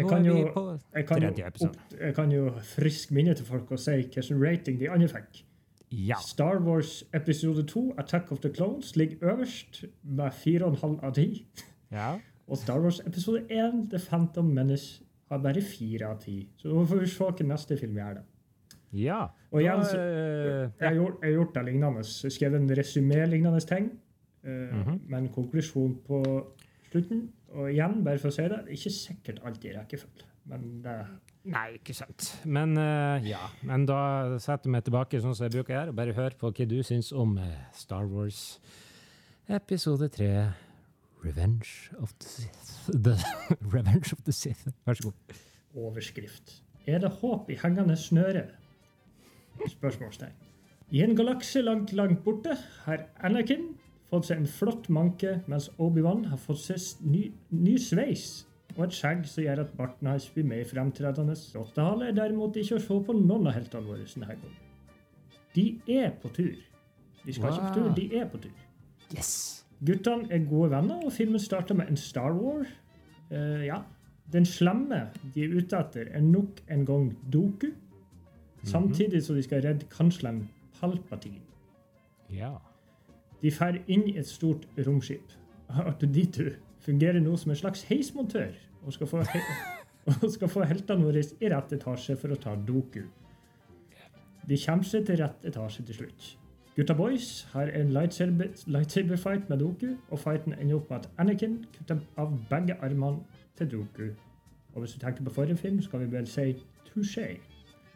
[0.00, 0.64] Nå er vi på
[1.08, 1.78] tredje episode.
[2.00, 5.40] jeg kan jo friske minnet til folk og si hvilken rating de andre fikk.
[5.92, 6.16] Ja.
[6.22, 11.46] Star Wars episode 2, Attack of the Clones, ligger øverst med 4,5 av 10.
[11.92, 12.18] ja.
[12.50, 16.48] Og Star Wars episode 1, The Phantom Menace, har bare 4 av 10.
[16.56, 18.22] Så nå får vi se hvilken neste film gjør det.
[18.92, 19.20] Ja.
[19.50, 22.04] Og igjen så- eh, Jeg har gjort, jeg har gjort det lignende.
[22.22, 23.90] Jeg skrev en resumé-lignende ting,
[24.44, 24.98] uh, mm -hmm.
[25.08, 26.46] med en konklusjon på
[26.90, 27.32] slutten.
[27.48, 30.26] Og igjen, bare for å si det, det er ikke sikkert alltid rekkefølge.
[30.44, 31.06] Men det
[31.48, 32.26] Nei, ikke sant.
[32.44, 33.40] Men uh, ja.
[33.64, 36.50] Men da setter jeg meg tilbake sånn som jeg bruker her, og bare hør på
[36.52, 38.58] hva du syns om eh, Star Wars
[39.48, 40.28] episode 3,
[41.24, 42.74] Revenge of the Sith.
[43.06, 43.16] The
[43.72, 44.68] Revenge of the Sith.
[44.84, 45.38] Vær så god.
[45.74, 46.62] overskrift.
[46.86, 48.44] Er det håp i hengende snøre?
[49.68, 50.36] Spørsmålstegn.
[50.90, 53.68] I en galakse langt, langt borte har Anakin
[54.10, 58.42] fått seg en flott manke, mens Obi-Wan har fått seg ny, ny sveis
[58.80, 61.36] og et skjegg som gjør at barten hans blir mer fremtredende.
[61.54, 64.58] Rottehale er derimot ikke å se på noen av heltene våre denne gangen.
[65.54, 65.66] De
[66.00, 66.56] er på tur.
[67.26, 68.62] De skal ikke på tur, de er på tur.
[69.12, 69.32] Yes!
[69.84, 72.64] Guttene er gode venner, og filmen starter med en Star War.
[73.30, 73.82] Uh, ja.
[74.32, 77.72] Den slemme de er ute etter, er nok en gang Doku.
[78.64, 80.44] Samtidig som de skal redde kansleren
[80.78, 81.40] Palpatine.
[82.30, 82.54] Ja.
[83.42, 85.32] De drar inn i et stort romskip.
[85.68, 86.52] Artuditu
[86.84, 88.52] fungerer nå som en slags heismontør
[88.84, 93.02] og skal få, he skal få heltene våre i rett etasje for å ta Doku.
[94.48, 96.30] De kommer seg til rett etasje til slutt.
[96.76, 101.10] Gutta boys har en lightsaber, lightsaber fight med Doku, og fighten ender opp med at
[101.18, 103.20] Anakin kutter av begge armene
[103.58, 104.10] til Doku.
[104.74, 106.54] Og hvis du tenker på forrige film, skal vi vel si
[106.88, 107.40] touché.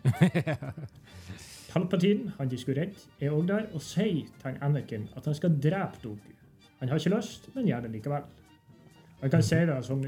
[1.73, 5.57] Palpatine, han de skulle redde, er òg der og sier til Anakin at han skal
[5.63, 6.35] drepe Doku.
[6.81, 8.27] Han har ikke lyst, men gjør det likevel.
[9.25, 10.03] Jeg kan si det sånn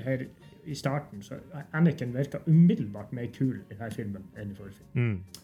[0.00, 0.22] her
[0.64, 1.36] i starten, så
[1.76, 4.88] Anakin virka umiddelbart mer kul i denne filmen enn i forrige film.
[4.94, 5.42] Mm.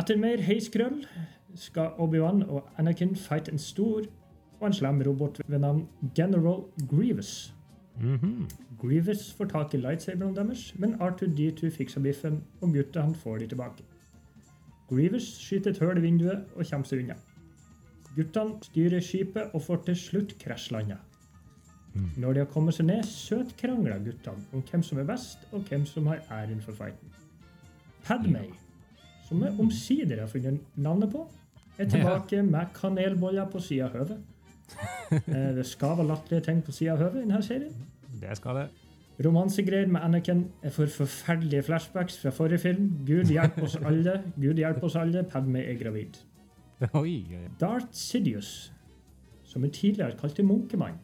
[0.00, 1.04] Etter mer heiskrøll
[1.54, 4.08] skal Obi-Wan og Anakin fighte en stor
[4.58, 5.84] og en slem robot ved navn
[6.16, 7.54] General Grievous.
[8.00, 8.48] Mhm.
[8.80, 13.84] Grievous får tak i lightsaberen deres, men R2D2 fikser biffen, og guttene får de tilbake.
[14.88, 17.14] Grievous skyter et hull i vinduet og kommer seg unna.
[18.16, 20.96] Guttene styrer skipet og får til slutt krasjlanda.
[22.16, 25.84] Når de har kommet seg ned, søtkrangler guttene om hvem som er best, og hvem
[25.86, 27.12] som har æren for fighten.
[28.06, 28.48] Padmay,
[29.28, 31.26] som jeg omsider har funnet navnet på,
[31.78, 34.20] er tilbake med kanelboller på sida av hodet.
[35.12, 37.74] Eh, Det skal være latterlige ting på sida av høvet i denne serien.
[38.20, 38.68] Det skal det.
[39.24, 42.86] Romansegreier med Anakin er for forferdelige flashbacks fra forrige film.
[43.06, 44.14] Gud hjelpe oss alle.
[44.40, 45.22] Gud hjelpe oss alle.
[45.28, 46.16] Padmay er gravid.
[46.96, 47.26] Oi.
[47.60, 48.72] Darth Sidious,
[49.44, 50.96] som jeg tidligere kalte Munkemann.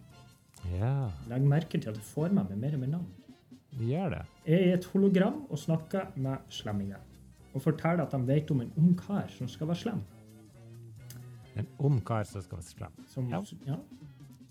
[0.79, 3.07] Ja, Legg merke til at jeg får med meg mer og mer navn.
[3.79, 4.23] gjør det.
[4.47, 6.99] Jeg er i et hologram og snakker med slemminger.
[7.55, 10.01] Og forteller at de vet om en ung kar som skal være slem.
[11.57, 13.05] En ung kar som skal være slem.
[13.09, 13.43] Som, Ja.
[13.67, 13.77] ja.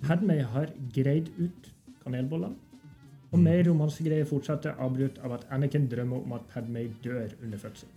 [0.03, 2.55] Padmé har greid ut kanelbollene.
[3.31, 7.91] Og mer romansegreier fortsetter, avbrutt av at Anakin drømmer om at Padmay dør under fødselen.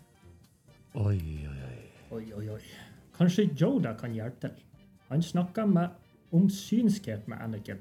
[0.95, 1.77] Oi, oi, oi.
[2.11, 2.61] Oi, oi, oi.
[3.15, 4.51] Kanskje Yoda kan hjelpe til.
[5.09, 5.89] Han snakker med
[6.33, 7.79] om synskhet med Anakin,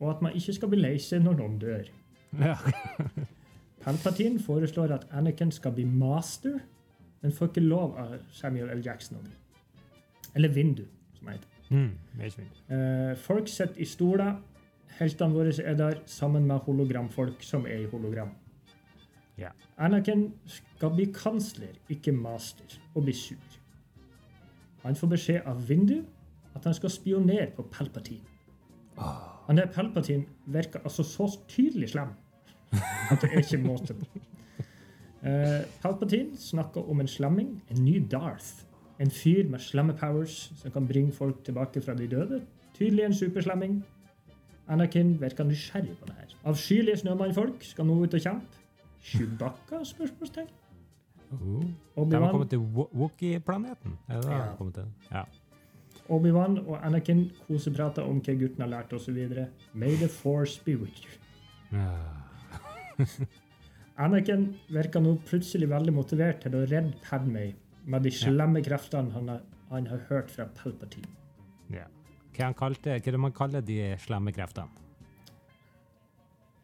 [0.00, 1.90] og at man ikke skal bli lei seg når noen dør.
[2.38, 2.56] Ja.
[3.84, 6.58] Palpatine foreslår at Anakin skal bli master,
[7.22, 8.82] men får ikke lov av Samuel L.
[8.84, 9.22] Jackson.
[10.34, 10.84] Eller Vindu,
[11.18, 11.54] som jeg heter.
[11.68, 11.90] Mm.
[12.74, 14.36] Eh, folk sitter i stoler.
[14.98, 18.30] Heltene våre er der sammen med hologramfolk som er i hologram.
[19.38, 19.50] Ja.
[19.78, 23.58] Anakin skal bli kansler, ikke master, og bli sur.
[24.82, 26.00] Han får beskjed av Vindu
[26.54, 28.24] at han skal spionere på Palpatine.
[29.48, 32.08] Han der Palpatine virker altså så tydelig slem
[33.10, 34.06] at det er ikke måte på.
[35.22, 38.64] Uh, Palpatine snakker om en slemming, en ny Darth.
[39.00, 42.42] En fyr med slemme powers som kan bringe folk tilbake fra de døde.
[42.74, 43.84] Tydelig en superslemming.
[44.68, 46.36] Anakin virker nysgjerrig på det her.
[46.44, 48.64] Avskyelige snømannfolk skal nå ut og kjempe.
[49.02, 49.84] Chewbacca?
[49.84, 50.48] spørsmålstegn.
[51.32, 52.10] Oh.
[52.10, 53.98] De har kommet til Wookie-planeten.
[54.08, 54.20] Ja.
[55.12, 55.22] Ja.
[56.08, 59.18] Obi-Wan og Anakin koseprater om hva gutten har lært osv.
[59.74, 61.12] May the force be with you.
[63.98, 67.52] Anakin virker nå plutselig veldig motivert til å redde Padmay
[67.88, 69.40] med de slemme kreftene han har,
[69.70, 71.08] han har hørt fra Palpatine.
[71.74, 71.86] ja.
[72.38, 74.70] Hva, han kalte, hva er det man kaller de slemme kreftene?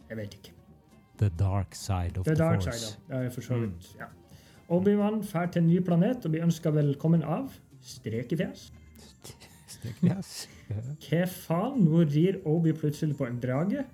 [0.07, 0.53] Jeg vet ikke.
[1.19, 2.93] The dark side of The the, dark force.
[2.93, 4.07] side, er for så vidt, ja.
[4.71, 7.51] Obi-Wan drar til en ny planet og blir ønska velkommen av
[7.85, 8.69] Strekefjes.
[9.69, 10.33] Steknes.
[11.05, 11.85] Hva faen?
[11.85, 13.85] Nå rir Obi plutselig på en drage,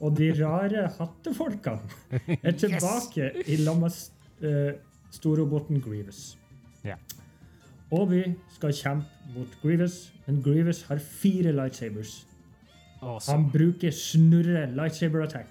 [0.00, 3.98] og de rare hattefolkene er tilbake i lag med
[4.44, 4.72] uh,
[5.14, 6.36] storroboten Grievous.
[6.84, 6.98] Yeah.
[7.94, 8.24] Obi
[8.56, 12.26] skal kjempe mot Grievous, men Grievous har fire lightsabers.
[13.02, 13.36] Awesome.
[13.36, 15.50] Han bruker snurre lightsaber attack.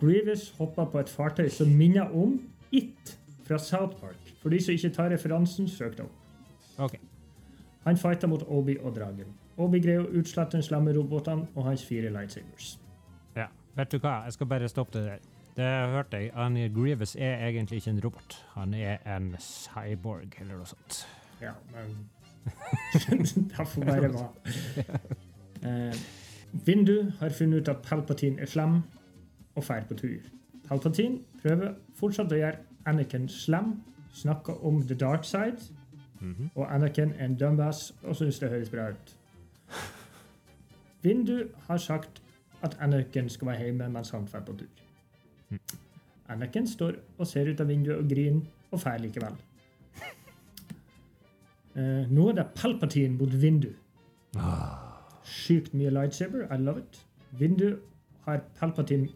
[0.00, 2.40] Grievous hopper på et fartøy som minner om
[2.72, 4.18] It fra South Park.
[4.42, 6.21] For de som ikke tar referansen, søk det opp.
[7.84, 9.34] Han fighter mot Obi og dragen.
[9.56, 12.76] Obi greier å utslette den slemme robotene og hans fire lightsabers.
[13.36, 13.48] Ja.
[13.76, 15.28] Vet du hva, jeg skal bare stoppe det der.
[15.56, 16.30] Det hørte jeg.
[16.34, 18.36] Han Grievous er egentlig ikke en robot.
[18.54, 21.02] Han er en cyborg eller noe sånt.
[21.42, 22.08] Ja, men
[23.50, 24.28] Det får bare være.
[25.62, 25.94] Eh,
[26.66, 28.80] Vindu har funnet ut at Palpatine er slem,
[29.54, 30.24] og drar på tur.
[30.66, 32.58] Palpatine prøver fortsatt å gjøre
[32.90, 33.76] Anakin slem,
[34.12, 35.70] snakker om the dark side,
[36.22, 36.50] Mhm.
[36.54, 39.16] og Anakin en dumbass og syns det høres bra ut.
[41.02, 42.22] Vindu har sagt
[42.62, 44.66] at Anakin skal være hjemme mens han drar på tur.
[46.28, 49.34] Anakin står og ser ut av vinduet og griner, og drar likevel.
[51.74, 53.70] Uh, nå er det Palpatine mot Vindu.
[55.24, 56.46] Sykt mye lightsaber.
[56.54, 57.06] I love it.
[57.38, 57.76] Vindu
[58.24, 59.08] har Palpatine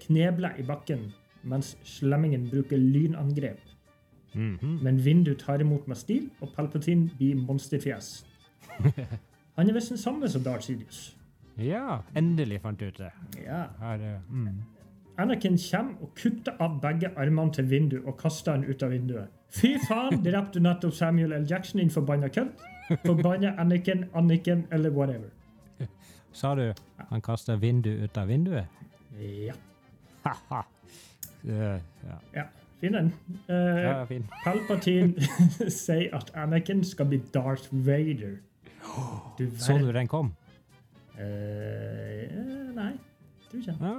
[0.00, 1.12] knebla i bakken,
[1.42, 3.60] mens slemmingen bruker lynangrep.
[4.36, 4.78] Mhm.
[4.82, 8.26] Men Vindu tar imot med stil, og Palpatine blir monsterfjes.
[9.56, 11.16] Han er visst den samme som Darth Sidious.
[11.58, 13.10] Ja, endelig fant du ut det.
[13.44, 13.62] Ja.
[13.80, 14.48] Her, eh, mm.
[15.18, 19.32] Anakin kommer og kutter av begge armene til Vindu og kaster han ut av vinduet.
[19.48, 21.46] Fy faen, drepte du nettopp Samuel L.
[21.50, 22.52] Jackson, din forbanna kødd?
[23.06, 25.32] Forbanna Anakin, Anniken eller whatever.
[26.32, 26.72] Sa du
[27.08, 28.66] han kaster vindu ut av vinduet?
[29.16, 29.54] Ja.
[30.26, 30.62] Haha.
[31.46, 32.20] Uh, ja.
[32.34, 32.44] ja.
[32.80, 33.12] Fin en.
[33.48, 34.26] Uh, ja, fin.
[34.44, 35.14] Palpatine
[35.82, 38.36] sier at Anakin skal bli Darth Vader.
[39.38, 40.34] Du Så du den kom?
[41.16, 42.26] Uh,
[42.76, 42.92] nei,
[43.48, 43.76] tror ikke.
[43.80, 43.94] Ja,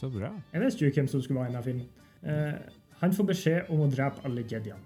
[0.00, 0.32] så bra.
[0.52, 1.86] Jeg visste jo hvem som skulle være i denne filmen.
[2.24, 4.82] Uh, han får beskjed om å drepe alle jediene.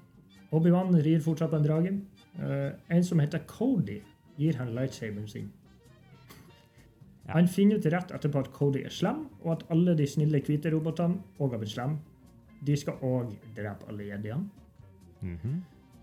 [0.53, 1.93] Obi-Wan rir fortsatt på en drage.
[2.37, 4.01] Uh, en som heter Cody,
[4.37, 5.51] gir han lightsaberen sin.
[7.23, 7.37] Ja.
[7.37, 10.73] Han finner ut rett etterpå at Cody er slem, og at alle de snille hvite
[10.75, 12.01] robotene òg har blitt slemme.
[12.67, 14.49] De skal òg drepe alle jediene.
[15.23, 15.61] -hmm.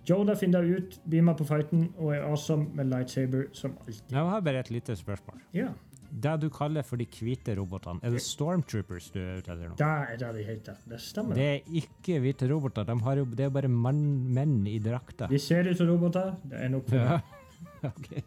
[0.10, 4.02] Joda finner ut, blir med på fighten og er awesome med lightsaber som alltid.
[4.12, 5.42] Jeg har bare et lite spørsmål.
[5.54, 5.68] Ja,
[6.24, 9.76] Det du kaller for de hvite robotene, er det Stormtroopers du er ute etter nå?
[9.78, 10.74] det er det de heter.
[10.90, 11.36] Det stemmer.
[11.36, 12.84] Det er ikke hvite roboter.
[12.84, 15.28] De har det er bare mann, menn i drakter.
[15.28, 16.36] De ser ut som roboter.
[16.50, 17.20] Det er nok for Ja.
[17.98, 18.22] okay.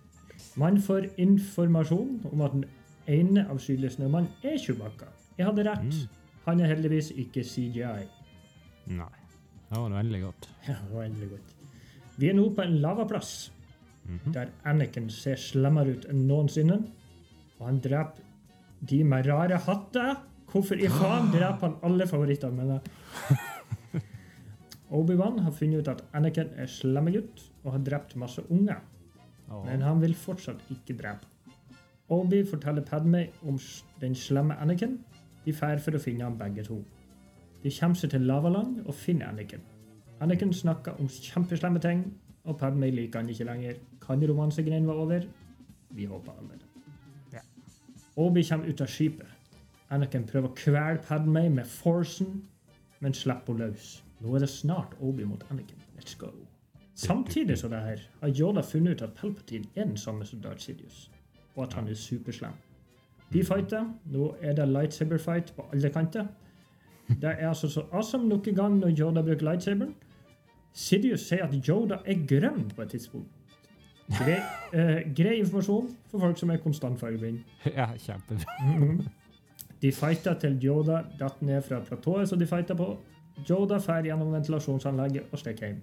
[0.57, 2.64] Man får informasjon om at den
[3.09, 5.11] ene avskyelige snømannen er Chewbacca.
[5.38, 5.85] Jeg hadde rett.
[5.85, 6.09] Mm.
[6.47, 8.07] Han er heldigvis ikke CGI.
[8.87, 9.11] Nei.
[9.71, 10.49] Det var veldig godt.
[10.66, 11.55] Ja, det var veldig godt.
[12.16, 13.53] Vi er nå på en lavaplass,
[14.35, 16.77] der Anakin ser slemmere ut enn noensinne.
[17.59, 18.27] Og han dreper
[18.90, 20.16] de med rare hatter.
[20.53, 22.81] Hvorfor i faen dreper han alle favorittene mine?
[24.92, 28.83] Obi-Wan har funnet ut at Anakin er slemmegutt og har drept masse unger.
[29.49, 29.62] Oh.
[29.64, 31.29] Men han vil fortsatt ikke drepe.
[32.12, 33.57] Obi forteller Padme om
[34.03, 34.99] den slemme Anakin.
[35.47, 36.83] De drar for å finne ham begge to.
[37.62, 39.62] De kommer seg til Lavaland og finner Anakin.
[40.20, 42.05] Anakin snakker om kjempeslemme ting,
[42.44, 43.75] og Padme liker han ikke lenger.
[44.03, 45.27] Kan romansegreien være over?
[45.90, 46.59] Vi håper aldri.
[47.33, 47.42] Ja.
[48.16, 49.29] Obi kommer ut av skipet.
[49.90, 52.42] Anakin prøver å kvele Padme med forcen,
[53.01, 54.03] men slipper henne løs.
[54.22, 55.79] Nå er det snart Obi mot Anakin.
[55.98, 56.33] Let's go.
[56.94, 60.61] Samtidig som det her, har Yoda funnet ut at Palpatine er den samme som Darth
[60.61, 61.11] Sidious,
[61.55, 62.53] og at han er superslem.
[63.33, 63.87] De fighter.
[64.05, 66.27] Nå er det lightsaber fight på alle kanter.
[67.08, 69.94] Det er altså så awesome nok en gang når Yoda bruker lightsaberen.
[70.72, 73.28] Sidious sier at Yoda er grønn på et tidspunkt.
[74.12, 74.38] Grei,
[74.74, 77.38] uh, grei informasjon for folk som er konstant fargeblind.
[77.76, 78.58] Ja, kjempebra.
[78.66, 79.06] Mhm.
[79.82, 82.96] De fighter til Yoda datt ned fra platået som de fighter på.
[83.50, 85.80] Yoda drar gjennom ventilasjonsanlegget og stikker hjem.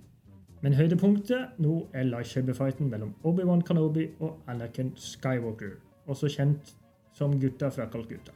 [0.61, 5.77] Men høydepunktet nå er lightsaber-fighten mellom Obi-Wan Kenobi og Anakin Skywalker,
[6.07, 6.73] også kjent
[7.15, 8.31] som Gutta fra Calcutta.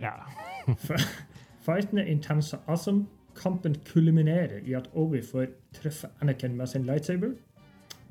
[0.00, 0.12] Ja.
[1.68, 3.06] Fighten er intense og awesome.
[3.36, 7.28] Kampen kulminerer i at Obi får treffe Anakin med sin lightsaber.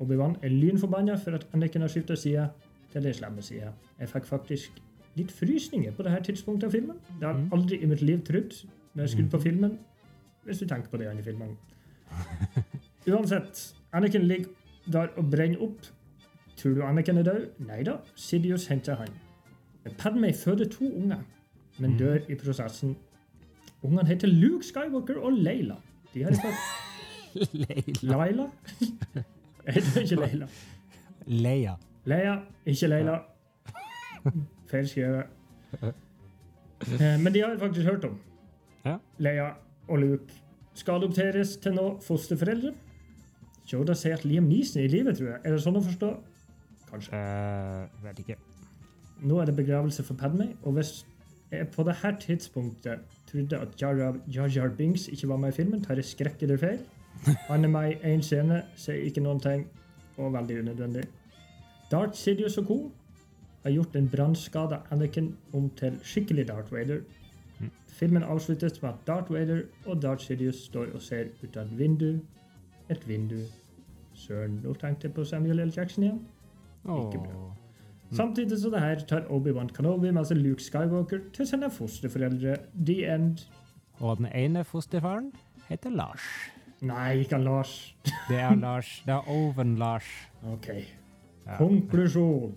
[0.00, 2.48] Obi-Wan er lynforbanna for at Anakin har skifta side
[2.92, 3.72] til den slemme sida.
[4.00, 4.78] Jeg fikk faktisk
[5.14, 7.00] litt frysninger på dette tidspunktet av filmen.
[7.18, 8.54] Det har jeg aldri i mitt liv trodd
[8.94, 9.74] når jeg skrudde på filmen,
[10.44, 11.58] hvis du tenker på det andre filmen.
[13.10, 14.54] Uansett, Anakin ligger
[14.92, 15.90] der og brenner opp.
[16.56, 17.50] Tror du Anakin er død?
[17.66, 19.10] Nei da, Sidious henter han.
[19.98, 21.26] Padmay føder to unger,
[21.78, 22.96] men dør i prosessen.
[23.86, 25.76] Ungene heter Luke Skywalker og Leila.
[26.14, 28.16] De har fått Leila.
[28.24, 28.46] Leila?
[29.68, 30.46] Heter ikke Leila.
[31.28, 31.74] Leia.
[32.08, 32.34] Leia,
[32.66, 33.18] ikke Leila.
[34.70, 35.26] Feil skrevet.
[35.82, 38.18] Eh, Men de har jeg faktisk hørt om.
[39.18, 39.50] Leia
[39.88, 40.38] og Luke
[40.78, 42.72] skal adopteres til nå fosterforeldre.
[43.68, 45.40] Yoda sier at Liam Neeson er i live, tror jeg.
[45.44, 46.08] Er det sånn å forstå?
[46.88, 47.18] Kanskje.
[47.20, 48.36] Uh, vet ikke.
[49.28, 51.02] Nå er det begravelse for Padme, og hvis
[51.50, 52.98] jeg på dette tidspunktet
[53.30, 56.78] trodde at Jar Jar, Binks ikke var med i filmen, tar jeg skrekkelig feil.
[57.50, 59.66] Han er med i én scene, sier ikke noen ting,
[60.16, 61.04] og veldig unødvendig.
[61.90, 62.90] Darth Sidious og co.
[63.62, 67.00] har gjort en brannskada Anakin om til skikkelig Darth Vader.
[67.88, 71.78] Filmen avsluttes med at Darth Vader og Darth Sidious står og ser ut av et
[71.78, 72.20] vindu.
[72.88, 73.40] Et vindu.
[74.14, 75.72] Søren, nå tenkte jeg på Samuel L.
[75.76, 76.20] Jackson igjen.
[76.84, 77.57] Ikke bra.
[78.16, 82.56] Samtidig så det her tar Obi-Wan Kenobi med seg Luke Skywalker til sine fosterforeldre.
[82.74, 83.42] The End.
[84.00, 85.32] Og den ene fosterfaren
[85.68, 86.24] heter Lars.
[86.80, 87.74] Nei, ikke Lars.
[88.28, 89.02] Det er Lars.
[89.06, 90.08] Det er Oven Lars.
[90.46, 90.68] OK.
[90.70, 91.56] Ja.
[91.58, 92.54] Konklusjon.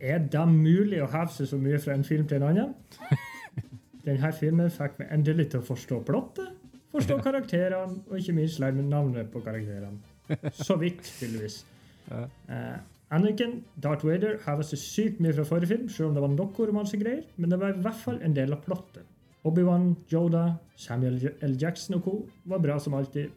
[0.00, 2.72] Er det mulig å heve seg så mye fra en film til en annen?
[4.06, 6.48] Denne filmen fikk meg endelig til å forstå plottet,
[6.94, 10.00] forstå karakterene, og ikke minst lære meg navnet på karakterene.
[10.66, 11.60] Så vidt, tydeligvis.
[12.08, 12.24] Ja.
[12.50, 12.80] Eh,
[13.12, 16.66] Anakin, Darth Vader, hever seg sykt mye fra forrige film, selv om det var noe
[16.68, 19.04] romansegreier, men det var i hvert fall en del av plottet.
[19.44, 21.56] Obi-Wan, Yoda, Samuel L.
[21.60, 22.14] Jackson og co.
[22.48, 23.28] var bra som alltid.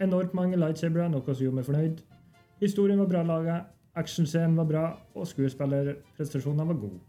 [0.00, 2.02] Enormt mange lightsabere, noe som gjorde meg fornøyd.
[2.60, 3.56] Historien var bra laga,
[3.98, 4.84] actionscenen var bra,
[5.14, 7.00] og skuespillerprestasjonene var gode.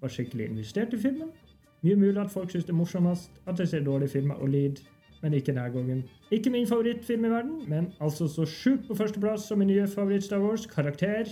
[0.00, 1.34] Var skikkelig investert i filmen.
[1.82, 4.80] Mye mulig at folk syns det er morsomst at de ser dårlige filmer og lider,
[5.20, 6.00] men ikke denne gangen.
[6.30, 10.24] Ikke min favorittfilm i verden, men altså så sjukt på førsteplass som min nye favoritt
[10.24, 10.66] Star Wars.
[10.66, 11.28] Karakter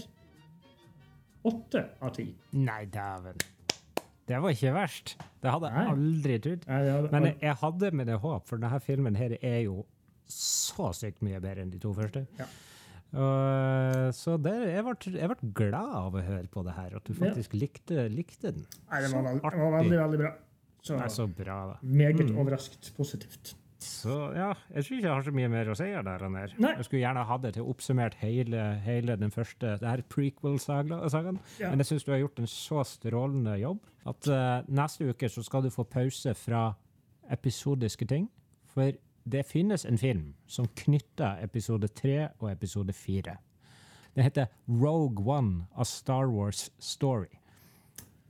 [1.46, 2.26] åtte av ti.
[2.52, 3.38] Nei, dæven.
[4.26, 5.12] Det var ikke verst.
[5.42, 6.64] Det hadde jeg aldri trodd.
[6.66, 9.84] Nei, Men jeg, jeg hadde med det håp, for denne filmen her er jo
[10.26, 12.24] så sykt mye bedre enn de to første.
[12.40, 12.48] Ja.
[13.14, 17.06] Uh, så det, jeg, ble, jeg ble glad av å høre på det her, at
[17.06, 17.20] du Ja.
[17.28, 18.66] faktisk likte, likte den.
[18.90, 20.32] Nei, det var, Så det var veldig, veldig bra.
[20.82, 21.76] Så, er så bra, da.
[21.82, 22.36] meget Mm.
[22.42, 23.54] overrasket positivt.
[23.86, 26.54] Så ja, jeg tror ikke jeg har så mye mer å si der og der.
[26.58, 31.40] Jeg skulle gjerne hatt det til oppsummert hele, hele den første det her prequel-sagaen.
[31.60, 31.70] Ja.
[31.70, 35.42] Men jeg syns du har gjort en så strålende jobb at uh, neste uke så
[35.42, 36.68] skal du få pause fra
[37.32, 38.28] episodiske ting.
[38.74, 38.94] For
[39.26, 43.38] det finnes en film som knytter episode tre og episode fire.
[44.14, 47.40] Den heter Rogue One, A Star Wars Story.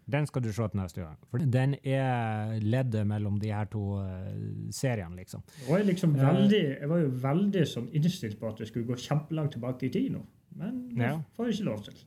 [0.07, 1.17] Den skal du se til neste gang.
[1.33, 4.29] For den er leddet mellom de her to eh,
[4.71, 5.43] seriene, liksom.
[5.65, 8.99] Jeg var, liksom veldig, jeg var jo veldig sånn innstilt på at jeg skulle gå
[9.03, 10.23] kjempelangt tilbake i tid nå.
[10.57, 11.17] Men det Ja.
[11.37, 12.05] får jeg ikke lov til.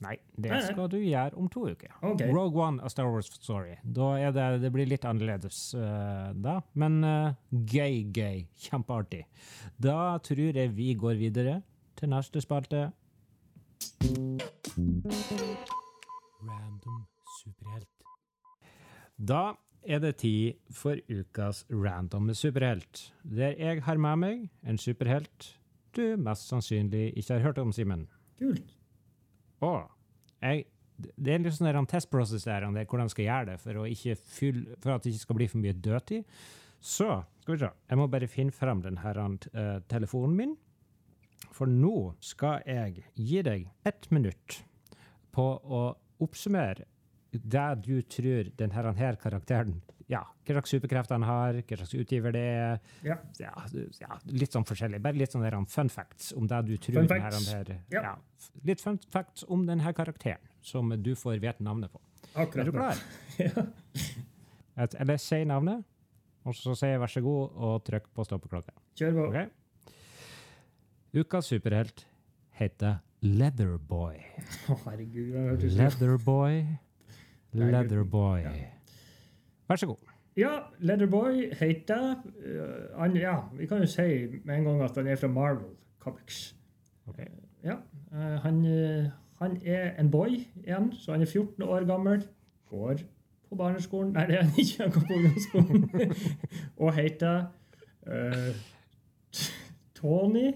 [0.00, 1.90] Nei, det Nei, skal du gjøre om to uker.
[2.02, 2.30] Okay.
[2.32, 3.76] Rogue One, A Star Wars Story.
[3.84, 8.46] Da det, det blir litt annerledes uh, da, men uh, gøy, gøy.
[8.68, 9.26] Kjempeartig.
[9.76, 11.60] Da tror jeg vi går videre
[12.00, 12.88] til neste spalte.
[17.40, 17.88] Superhelt.
[19.16, 25.54] Da er det tid for ukas random superhelt, der jeg har med meg en superhelt
[25.96, 28.06] du mest sannsynlig ikke har hørt om, Simen.
[28.38, 28.76] Kult.
[29.66, 29.90] Og
[30.40, 30.64] jeg,
[30.96, 34.78] det er litt sånn en testprosess der, om hvordan skal jeg gjøre det for, fylle,
[34.80, 36.36] for at det ikke skal bli for mye dødtid.
[36.80, 37.08] Så
[37.42, 37.70] skal vi se.
[37.90, 40.54] Jeg må bare finne frem den her eh, telefonen min.
[41.56, 44.60] For nå skal jeg gi deg ett minutt
[45.34, 45.82] på å
[46.20, 46.86] oppsummere
[47.32, 52.34] det du tror den her, karakteren ja, Hva slags superkrefter han har, hva slags utgiver
[52.34, 52.80] det er.
[53.06, 53.16] Ja.
[53.38, 54.98] Ja, litt sånn forskjellig.
[55.04, 57.70] Bare litt sånn fun facts om det du tror Fun her.
[57.94, 58.02] Ja.
[58.02, 58.14] ja.
[58.66, 62.02] Litt fun facts om denne karakteren, som du får vite navnet på.
[62.34, 62.64] Akkurat.
[62.64, 63.04] Er du klar?
[63.40, 64.84] Ja.
[64.84, 65.82] Et, eller si navnet,
[66.48, 68.72] og så sier jeg vær så god, og trykk på stoppeklokka.
[68.98, 69.24] Kjør på.
[69.28, 69.94] Okay?
[71.20, 72.04] Ukas superhelt
[72.56, 74.20] heter Leatherboy.
[74.72, 75.66] Å, herregud.
[75.76, 76.62] Leatherboy,
[77.52, 78.40] Leatherboy.
[79.68, 79.96] Vær så god.
[80.36, 80.48] Ja,
[80.78, 84.02] Leatherboy heter uh, han, Ja, vi kan jo si
[84.44, 86.56] med en gang at han er fra Marvel Comics.
[87.06, 87.18] Ok.
[87.64, 87.76] Ja,
[88.12, 90.28] eh, han, eh, han er en boy
[90.64, 92.26] igjen, så han er 14 år gammel.
[92.66, 92.94] Går
[93.48, 94.82] på barneskolen Nei, det er han ikke.
[94.82, 95.90] Han går på ungdomsskolen.
[96.82, 97.44] og heter
[98.06, 98.54] uh,
[99.94, 100.52] Tony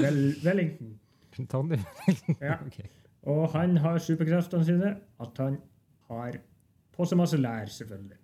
[0.00, 0.98] Vel Wellington.
[1.48, 1.76] Tony?
[2.40, 2.54] Ja.
[2.66, 2.78] Ok.
[3.30, 5.56] Og han har superkreftene sine at han
[6.10, 6.36] har
[6.94, 8.18] på seg masse lær, selvfølgelig.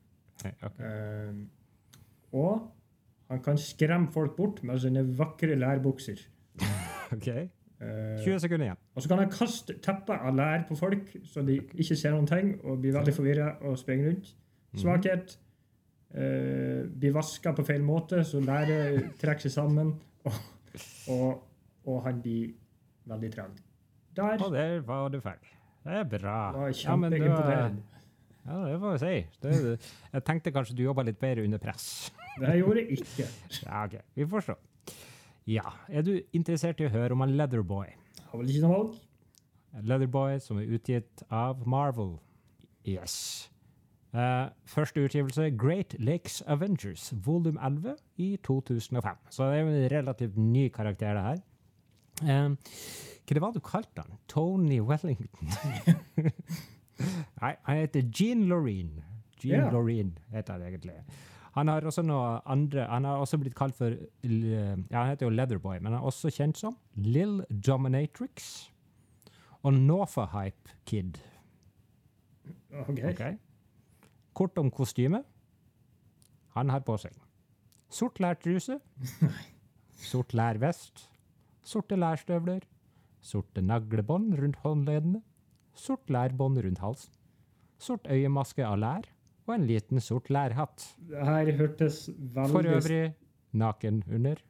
[0.44, 0.90] Nei, okay.
[0.90, 2.68] Eh, og
[3.30, 6.26] han kan skremme folk bort med sine vakre lærbukser.
[7.10, 7.26] Ok.
[7.26, 8.76] Eh, 20 sekunder igjen.
[8.94, 12.28] og så kan han kaste tepper av lær på folk, så de ikke ser noen
[12.28, 14.28] ting og blir veldig forvirra og springer rundt.
[14.78, 15.38] Svakhet.
[16.10, 19.92] Uh, blir vaska på feil måte, så læret trekker seg sammen.
[20.26, 20.38] Og,
[21.14, 21.42] og,
[21.86, 22.52] og han blir
[23.10, 23.58] veldig trang.
[24.16, 25.50] Der Og der var du ferdig.
[25.84, 26.68] Det er bra.
[26.68, 27.82] Ja, men det var- kjempeimponerende.
[28.46, 29.26] Ja, det får jeg si.
[29.42, 29.80] Det,
[30.12, 32.10] jeg tenkte kanskje du jobba litt bedre under press.
[32.40, 33.28] Det gjorde jeg ikke.
[33.66, 33.94] Ja, ok.
[34.16, 34.54] Vi får se.
[35.46, 37.86] Ja, er du interessert i å høre om en Leatherboy?
[38.30, 38.98] Har vel ikke noe valg?
[39.86, 42.18] Leatherboy som er utgitt av Marvel.
[42.86, 43.48] Yes.
[44.14, 49.20] Uh, første utgivelse, Great Lakes Avengers, volum 11 i 2005.
[49.30, 51.42] Så det er jo en relativt ny karakter, det her.
[52.20, 52.56] Eh,
[53.26, 54.18] hva det var du kalte han?
[54.28, 55.50] Tony Wellington?
[57.40, 58.98] Nei, han heter Jean Loreen.
[59.40, 59.72] Jean yeah.
[59.72, 60.96] Loreen heter han egentlig.
[61.56, 65.32] Han har også noe andre Han har også blitt kalt for Ja, han heter jo
[65.34, 68.70] Leatherboy, men han er også kjent som Lill Dominatrix
[69.62, 71.18] og Norfahype Kid.
[72.88, 73.10] Okay.
[73.10, 73.24] Ok.
[74.34, 75.20] Kort om kostyme.
[76.54, 77.12] Han har på seg
[77.90, 78.78] sort lærtruse,
[80.10, 81.10] sort lærvest,
[81.62, 82.60] sorte lærstøvler,
[83.20, 85.22] sorte naglebånd rundt håndleddene,
[85.76, 87.12] sort lærbånd rundt halsen,
[87.80, 89.08] sort øyemaske av lær
[89.46, 90.84] og en liten sort lærhatt.
[91.10, 93.14] Det her hørtes veldig For øvrig
[93.52, 94.42] naken under.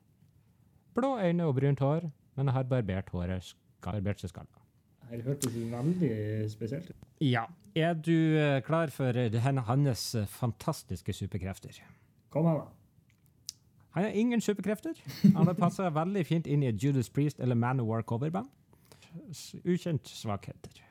[0.94, 4.60] Blå øyne og brunt hår, men har barbert håret barbert seg skalla.
[5.00, 7.08] Det her hørtes veldig spesielt ut.
[7.24, 7.46] Ja.
[7.74, 9.14] Er du eh, klar for
[9.66, 11.80] hans eh, fantastiske superkrefter?
[12.30, 13.56] Kom an, da.
[13.94, 14.94] Han har ingen superkrefter.
[15.34, 18.50] Han har passa veldig fint inn i Judas Priest eller Manowar coverband.
[19.64, 20.82] Ukjent svakheter.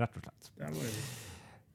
[0.00, 0.50] Rett og slett.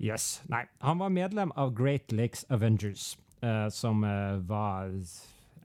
[0.02, 0.42] Yes.
[0.50, 4.94] Nei, han var medlem av Great Lakes Avengers, uh, som uh, var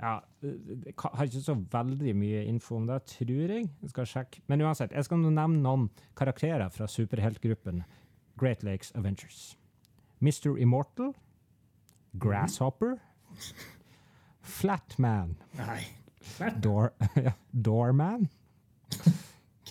[0.03, 0.49] ja, eh,
[0.87, 3.69] jeg har ikke så veldig mye info om det, tror jeg.
[3.83, 4.43] Jeg skal sjekke.
[4.51, 5.89] Men uansett, jeg skal nevne noen
[6.19, 7.85] karakterer fra superheltgruppen
[8.41, 9.57] Great Lakes Avengers.
[10.21, 10.57] Mr.
[10.59, 11.15] Immortal,
[12.19, 12.97] Grasshopper,
[14.43, 15.81] Flatman, Nei.
[16.23, 16.59] Flat.
[16.63, 16.93] Door,
[17.27, 18.29] ja, Doorman,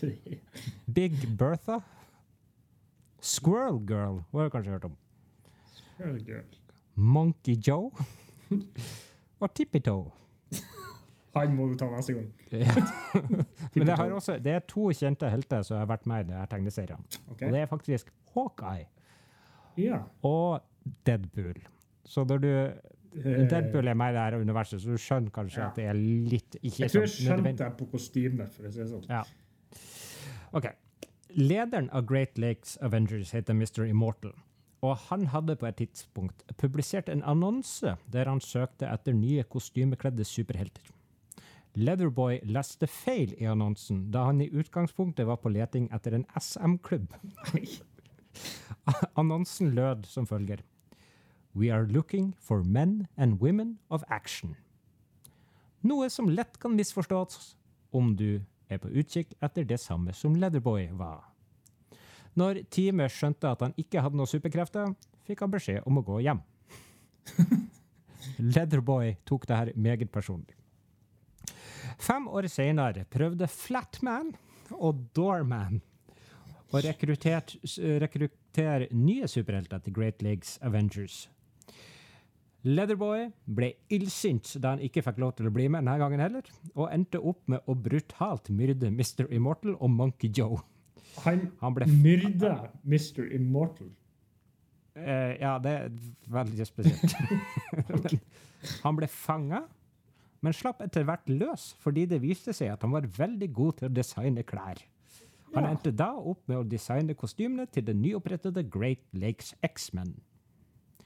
[0.98, 1.80] Big Bertha,
[3.22, 4.96] Squirrel Girl, har du kanskje hørt om?
[6.00, 6.46] Girl.
[6.96, 7.92] Monkey Joe
[9.40, 10.10] og Tippy Toe.
[11.36, 12.32] Han må du ta neste gang.
[13.76, 16.48] Men det, har også, det er to kjente helter som har vært med i denne
[16.52, 17.00] tegneserien.
[17.08, 17.30] tegneseriene.
[17.32, 17.44] Ok?
[17.48, 18.88] Og det er faktisk Hawkeye
[19.80, 20.02] Ja.
[20.28, 20.62] og
[21.08, 21.62] Deadpool.
[22.06, 22.52] Så når du
[23.12, 25.66] Eh, Deadpool er med i det her universet, så du skjønner kanskje Ja.
[25.68, 28.80] at det er litt ikke Jeg tror jeg skjønte det på kostymet, for å si
[28.80, 29.04] det sånn.
[29.10, 29.24] Ja.
[30.52, 30.66] OK.
[31.30, 33.86] Lederen av Great Lakes Avengers heter Mr.
[33.86, 34.34] Immortal.
[34.82, 40.26] Og han hadde på et tidspunkt publisert en annonse der han søkte etter nye kostymekledde
[40.26, 40.90] superhelter.
[41.76, 47.14] Leatherboy leste feil i annonsen, da han i utgangspunktet var på leting etter en SM-klubb.
[49.22, 50.66] Annonsen lød som følger.
[51.56, 54.58] We are looking for men and women of action.
[55.82, 57.56] Noe som lett kan misforstås
[57.92, 58.42] om du
[58.72, 61.28] er på utkikk etter det samme som Leatherboy var.
[62.40, 64.94] Når teamet skjønte at han ikke hadde noen superkrefter,
[65.28, 66.40] fikk han beskjed om å gå hjem.
[68.54, 70.56] Leatherboy tok det her meget personlig.
[72.02, 74.32] Fem år senere prøvde Flatman
[74.78, 75.82] og Doorman
[76.72, 81.26] å rekruttere nye superhelter til Great Lakes Avengers.
[82.64, 86.46] Leatherboy ble illsint da han ikke fikk lov til å bli med denne gangen heller,
[86.76, 89.26] og endte opp med å brutalt myrde Mr.
[89.34, 90.60] Immortal og Monkey Joe.
[91.26, 92.54] Han, Han ble myrda
[92.86, 93.26] Mr.
[93.36, 93.90] Immortal.
[94.96, 95.92] Uh, ja, det er
[96.30, 97.16] veldig spesielt.
[98.84, 99.64] Han ble fanga,
[100.44, 103.88] men slapp etter hvert løs fordi det viste seg at han var veldig god til
[103.90, 104.82] å designe klær.
[105.56, 105.72] Han Ja.
[105.74, 110.14] endte da opp med å designe kostymene til den nyopprettede Great Lakes X-Men.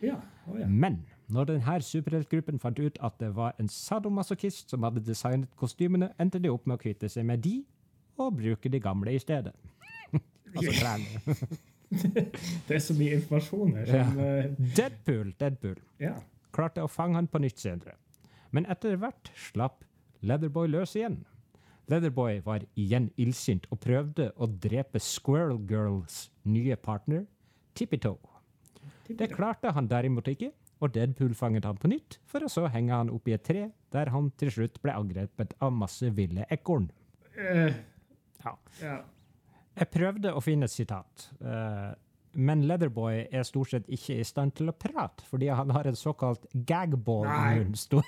[0.03, 0.19] Ja.
[0.47, 0.67] Oh, ja.
[0.67, 6.11] Men når denne superheltgruppen fant ut at det var en sadomasochist som hadde designet kostymene,
[6.21, 7.63] endte de opp med å kvitte seg med de
[8.21, 9.53] og bruke de gamle i stedet.
[10.55, 11.47] altså klærne.
[12.67, 13.85] Det er så mye informasjon her.
[13.87, 15.77] Som, eh, Deadpool, Deadpool.
[16.01, 16.15] ja.
[16.51, 17.95] klarte å fange han på nytt senere.
[18.51, 19.83] Men etter hvert slapp
[20.25, 21.19] Leatherboy løs igjen.
[21.91, 27.25] Leatherboy var igjen illsint og prøvde å drepe Squirrel Girls nye partner,
[27.75, 28.17] Tippy-Toe.
[29.07, 30.49] Det klarte han derimot ikke,
[30.83, 33.69] og Deadpool fanget han på nytt, for å så henge han opp i et tre,
[33.95, 36.89] der han til slutt ble angrepet av masse ville ekorn.
[37.37, 37.73] Eh,
[38.45, 38.51] Ja.
[38.81, 38.97] ja.
[39.75, 41.93] Jeg prøvde å finne et sitat, eh,
[42.35, 45.95] men Leatherboy er stort sett ikke i stand til å prate, fordi han har en
[45.95, 47.55] såkalt gagball i Nei.
[47.59, 48.03] munnen, stor,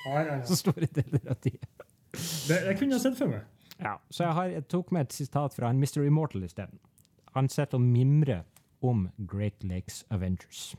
[0.45, 1.67] så store deler av tida.
[2.11, 3.41] Det, det kunne jeg sett for meg.
[3.79, 6.03] Ja, så jeg, har, jeg tok med et sitat fra en Mr.
[6.07, 6.79] Immortal isteden.
[7.35, 8.43] Han sitter og mimrer
[8.81, 10.75] om Great Lakes Avengers.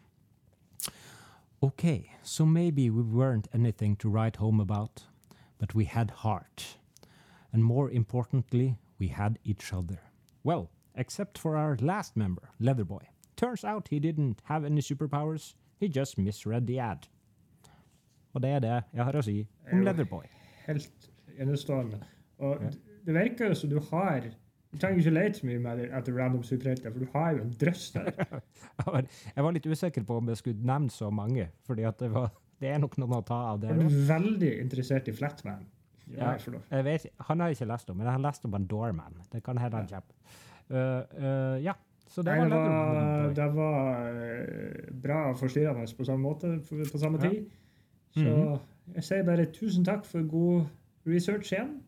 [1.61, 5.02] Okay, so maybe we weren't anything to write home about,
[5.59, 6.78] but we had heart.
[7.52, 9.98] And more importantly, we had each other.
[10.44, 13.02] Well, except for our last member, Leatherboy.
[13.36, 17.09] Turns out he didn't have any superpowers, he just misread the ad.
[18.34, 20.26] Og det er det jeg har å si om Leatherboy.
[20.66, 21.98] Helt enestående.
[22.38, 22.61] Og
[23.06, 24.30] det virker jo som du har
[24.78, 27.88] Du trenger ikke lete mye med etter random superhelter, for du har jo en drøss
[27.96, 28.12] der.
[29.34, 32.28] Jeg var, litt usikker på om jeg skulle nevne så mange, fordi det, var,
[32.62, 33.72] det er nok noen å ta av det.
[33.74, 35.66] Er du veldig interessert i Flatman.
[36.14, 36.30] Ja,
[36.70, 39.18] jeg vet, han har jeg ikke lest om, men jeg har lest om en Doorman.
[39.32, 40.38] Det kan hende han kommer.
[40.70, 41.74] Uh, uh, ja,
[42.08, 46.54] så det Nei, var det var, det var eh, bra og forstyrrende på samme måte
[46.64, 47.30] på, samme samme Ja.
[47.34, 47.50] tid.
[48.14, 48.94] Så Mhm.
[48.94, 50.64] jeg sier bare tusen takk for god
[51.06, 51.80] research igjen.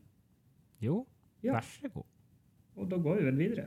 [0.80, 1.06] Jo,
[1.42, 1.54] Ja.
[1.54, 2.04] vær så god.
[2.80, 3.66] Og da går vi vel videre.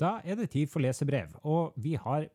[0.00, 2.26] Da er det tid for lesebrev, og vi har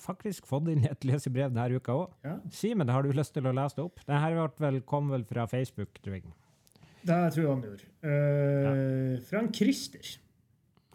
[0.00, 2.12] faktisk fått inn et lesebrev denne uka òg.
[2.24, 2.36] Ja.
[2.52, 4.00] Simen, har du lyst til å lese det opp?
[4.06, 6.32] Dette vel, kom vel fra Facebook, tror jeg.
[7.00, 7.86] Det tror jeg han gjorde.
[8.04, 10.12] Uh, Fra en Christer.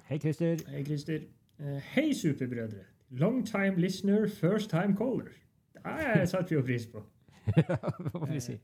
[0.10, 0.62] Hei, Christer.
[0.70, 1.26] Hei, Christer.
[1.62, 2.86] Uh, Hei, superbrødre.
[3.10, 5.34] Long time listener, first time caller.
[5.74, 7.02] Det setter vi jo pris på.
[8.12, 8.60] Får vi si?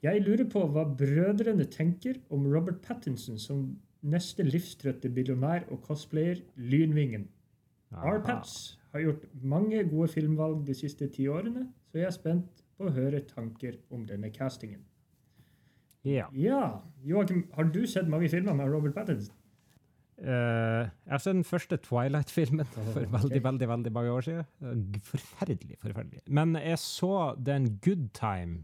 [0.00, 3.66] Jeg lurer på hva brødrene tenker om Robert Pattinson som
[4.00, 7.26] neste livstrøtte billionær og cosplayer Lynvingen.
[7.90, 12.88] R-Pats har gjort mange gode filmvalg de siste ti årene, så jeg er spent på
[12.88, 14.80] å høre tanker om denne castingen.
[16.06, 16.30] Ja.
[16.32, 19.34] Ja, Joakim, har du sett mange filmer med Robert Pattinson?
[20.20, 24.44] Eh, jeg har sett den første Twilight-filmen for veldig veldig, veldig mange år siden.
[24.60, 26.20] Eh, Forferdelig, forferdelig.
[26.28, 28.62] Men jeg så den Good Time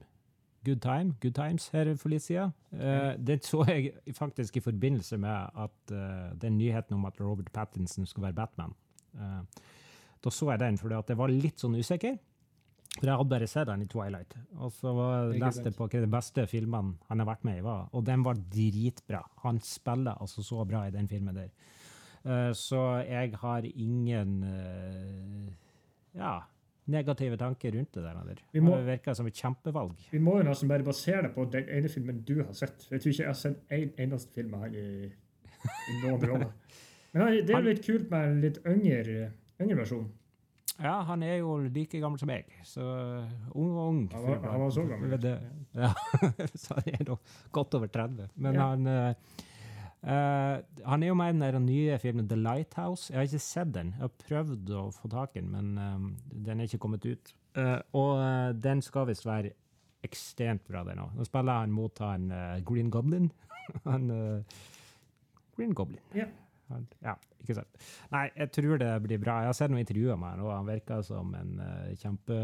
[0.67, 2.53] Good Time, Good Times her for litt siden.
[2.75, 7.53] Eh, den så jeg faktisk i forbindelse med at uh, den nyheten om at Robert
[7.53, 8.75] Pattinson skulle være Batman.
[10.25, 12.19] Da så jeg den, fordi at jeg var litt sånn usikker.
[12.97, 14.35] For jeg hadde bare sett den i Twilight.
[14.57, 14.93] Og så
[15.37, 17.89] leste jeg på hva de beste filmene han har vært med i, var.
[17.93, 19.21] Og den var dritbra.
[19.43, 21.51] Han spiller altså så bra i den filmen der.
[22.25, 25.53] Eh, så jeg har ingen eh,
[26.19, 26.39] ja,
[26.87, 28.23] negative tanker rundt det der.
[28.31, 28.41] der.
[28.53, 29.95] Vi må- Det virker som et kjempevalg.
[30.11, 32.81] Vi må jo nesten bare basere det på den ene filmen du har sett.
[32.89, 36.21] For jeg tror ikke jeg har sett en eneste film av han i, i noen
[36.31, 36.53] rolle.
[37.13, 40.09] Men det er jo litt kult med en litt yngre, yngre versjon.
[40.83, 42.85] Ja, han er jo like gammel som meg, så
[43.57, 44.01] ung og ung.
[44.13, 45.17] Han var, han var så gammel.
[45.23, 45.35] Det.
[45.77, 45.93] Ja,
[46.63, 47.17] så han er nå
[47.57, 48.29] godt over 30.
[48.35, 48.67] Men Ja.
[48.75, 49.15] han eh,
[50.05, 53.09] eh, Han er jo med i den der nye filmen The Lighthouse.
[53.13, 53.95] Jeg har ikke sett den.
[53.97, 57.35] Jeg har prøvd å få tak i den, men um, den er ikke kommet ut.
[57.57, 59.55] Uh, og uh, den skal visst være
[60.05, 61.15] ekstremt bra, den òg.
[61.17, 63.33] Nå spiller han mot han eh, Green Goblin.
[63.89, 64.05] han
[65.57, 66.05] Green Goblin.
[66.15, 66.29] Ja.
[67.05, 67.85] Ja, ikke sant.
[68.13, 69.41] Nei, jeg tror det blir bra.
[69.45, 72.39] Jeg har sett noen intervjuer med han, og han virker som en uh, kjempe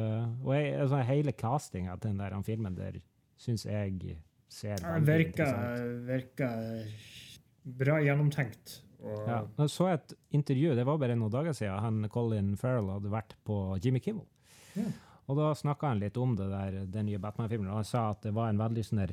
[0.44, 3.00] Og jeg, altså, hele castinga til den der han filmen der
[3.42, 4.16] syns jeg
[4.52, 6.84] ser veldig virker, virker
[7.82, 8.82] bra gjennomtenkt.
[9.02, 9.40] Og Ja.
[9.58, 13.34] Jeg så et intervju, det var bare noen dager siden, han Colin Farrell hadde vært
[13.44, 14.28] på Jimmy Kimmel.
[14.76, 14.86] Ja.
[15.30, 18.22] Og da snakka han litt om det der, den nye Batman-filmen, og han sa at
[18.26, 19.04] det var en veldig sånn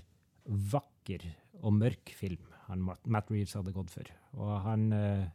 [0.45, 1.25] vakker
[1.61, 4.09] og mørk film han Matt- Reeves hadde gått for.
[4.37, 5.25] Og han eh,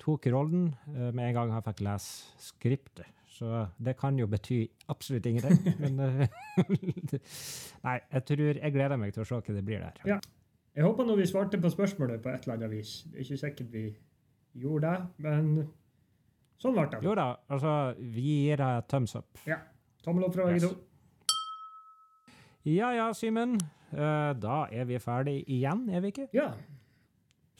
[0.00, 3.08] tok rollen eh, med en gang han fikk lese skriptet.
[3.30, 5.62] Så det kan jo bety absolutt ingenting.
[5.80, 6.28] men eh,
[7.86, 10.02] Nei, jeg tror Jeg gleder meg til å se hva det blir der.
[10.08, 10.18] Ja.
[10.76, 12.92] Jeg håper nå vi svarte på spørsmålet på et eller annet vis.
[13.10, 13.86] Det er ikke sikkert vi
[14.60, 15.48] gjorde det, men
[16.60, 17.00] sånn ble det.
[17.06, 19.40] Jo da, altså, vi gir deg thumbs up.
[19.48, 19.58] Ja.
[20.04, 20.68] Tommel opp fra begge Yes.
[20.68, 20.86] to.
[22.68, 23.56] Ja ja, Simen.
[23.92, 26.28] Eh, da er vi ferdig igjen, er vi ikke?
[26.34, 26.52] Ja.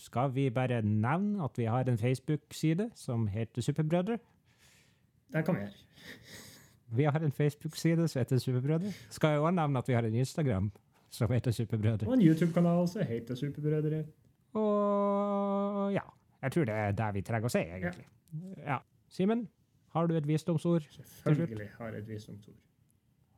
[0.00, 4.18] Skal vi bare nevne at vi har en Facebook-side som heter Superbrødre?
[5.32, 5.72] Det kan vi gjøre.
[6.90, 8.92] Vi har en Facebook-side som heter Superbrødre.
[9.10, 10.72] Skal jeg også nevne at vi har en Instagram
[11.10, 12.06] som heter Superbrødre.
[12.06, 14.04] Og en YouTube-kanal som heter Superbrødre.
[14.52, 16.06] Og ja.
[16.42, 18.06] Jeg tror det er det vi trenger å si, egentlig.
[18.64, 18.78] Ja.
[19.12, 19.48] Simen,
[19.92, 20.86] har du et visdomsord?
[21.02, 22.56] Selvfølgelig har jeg et visdomsord.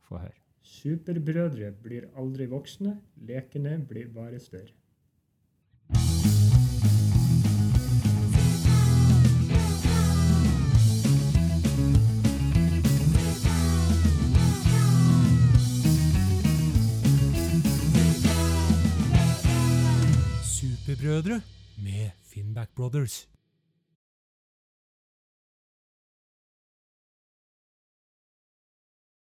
[0.07, 0.42] Få høre.
[0.63, 2.95] Superbrødre blir aldri voksne,
[3.27, 4.71] lekene blir bare større.
[20.43, 21.41] Superbrødre
[21.77, 23.32] med Finnback Brothers.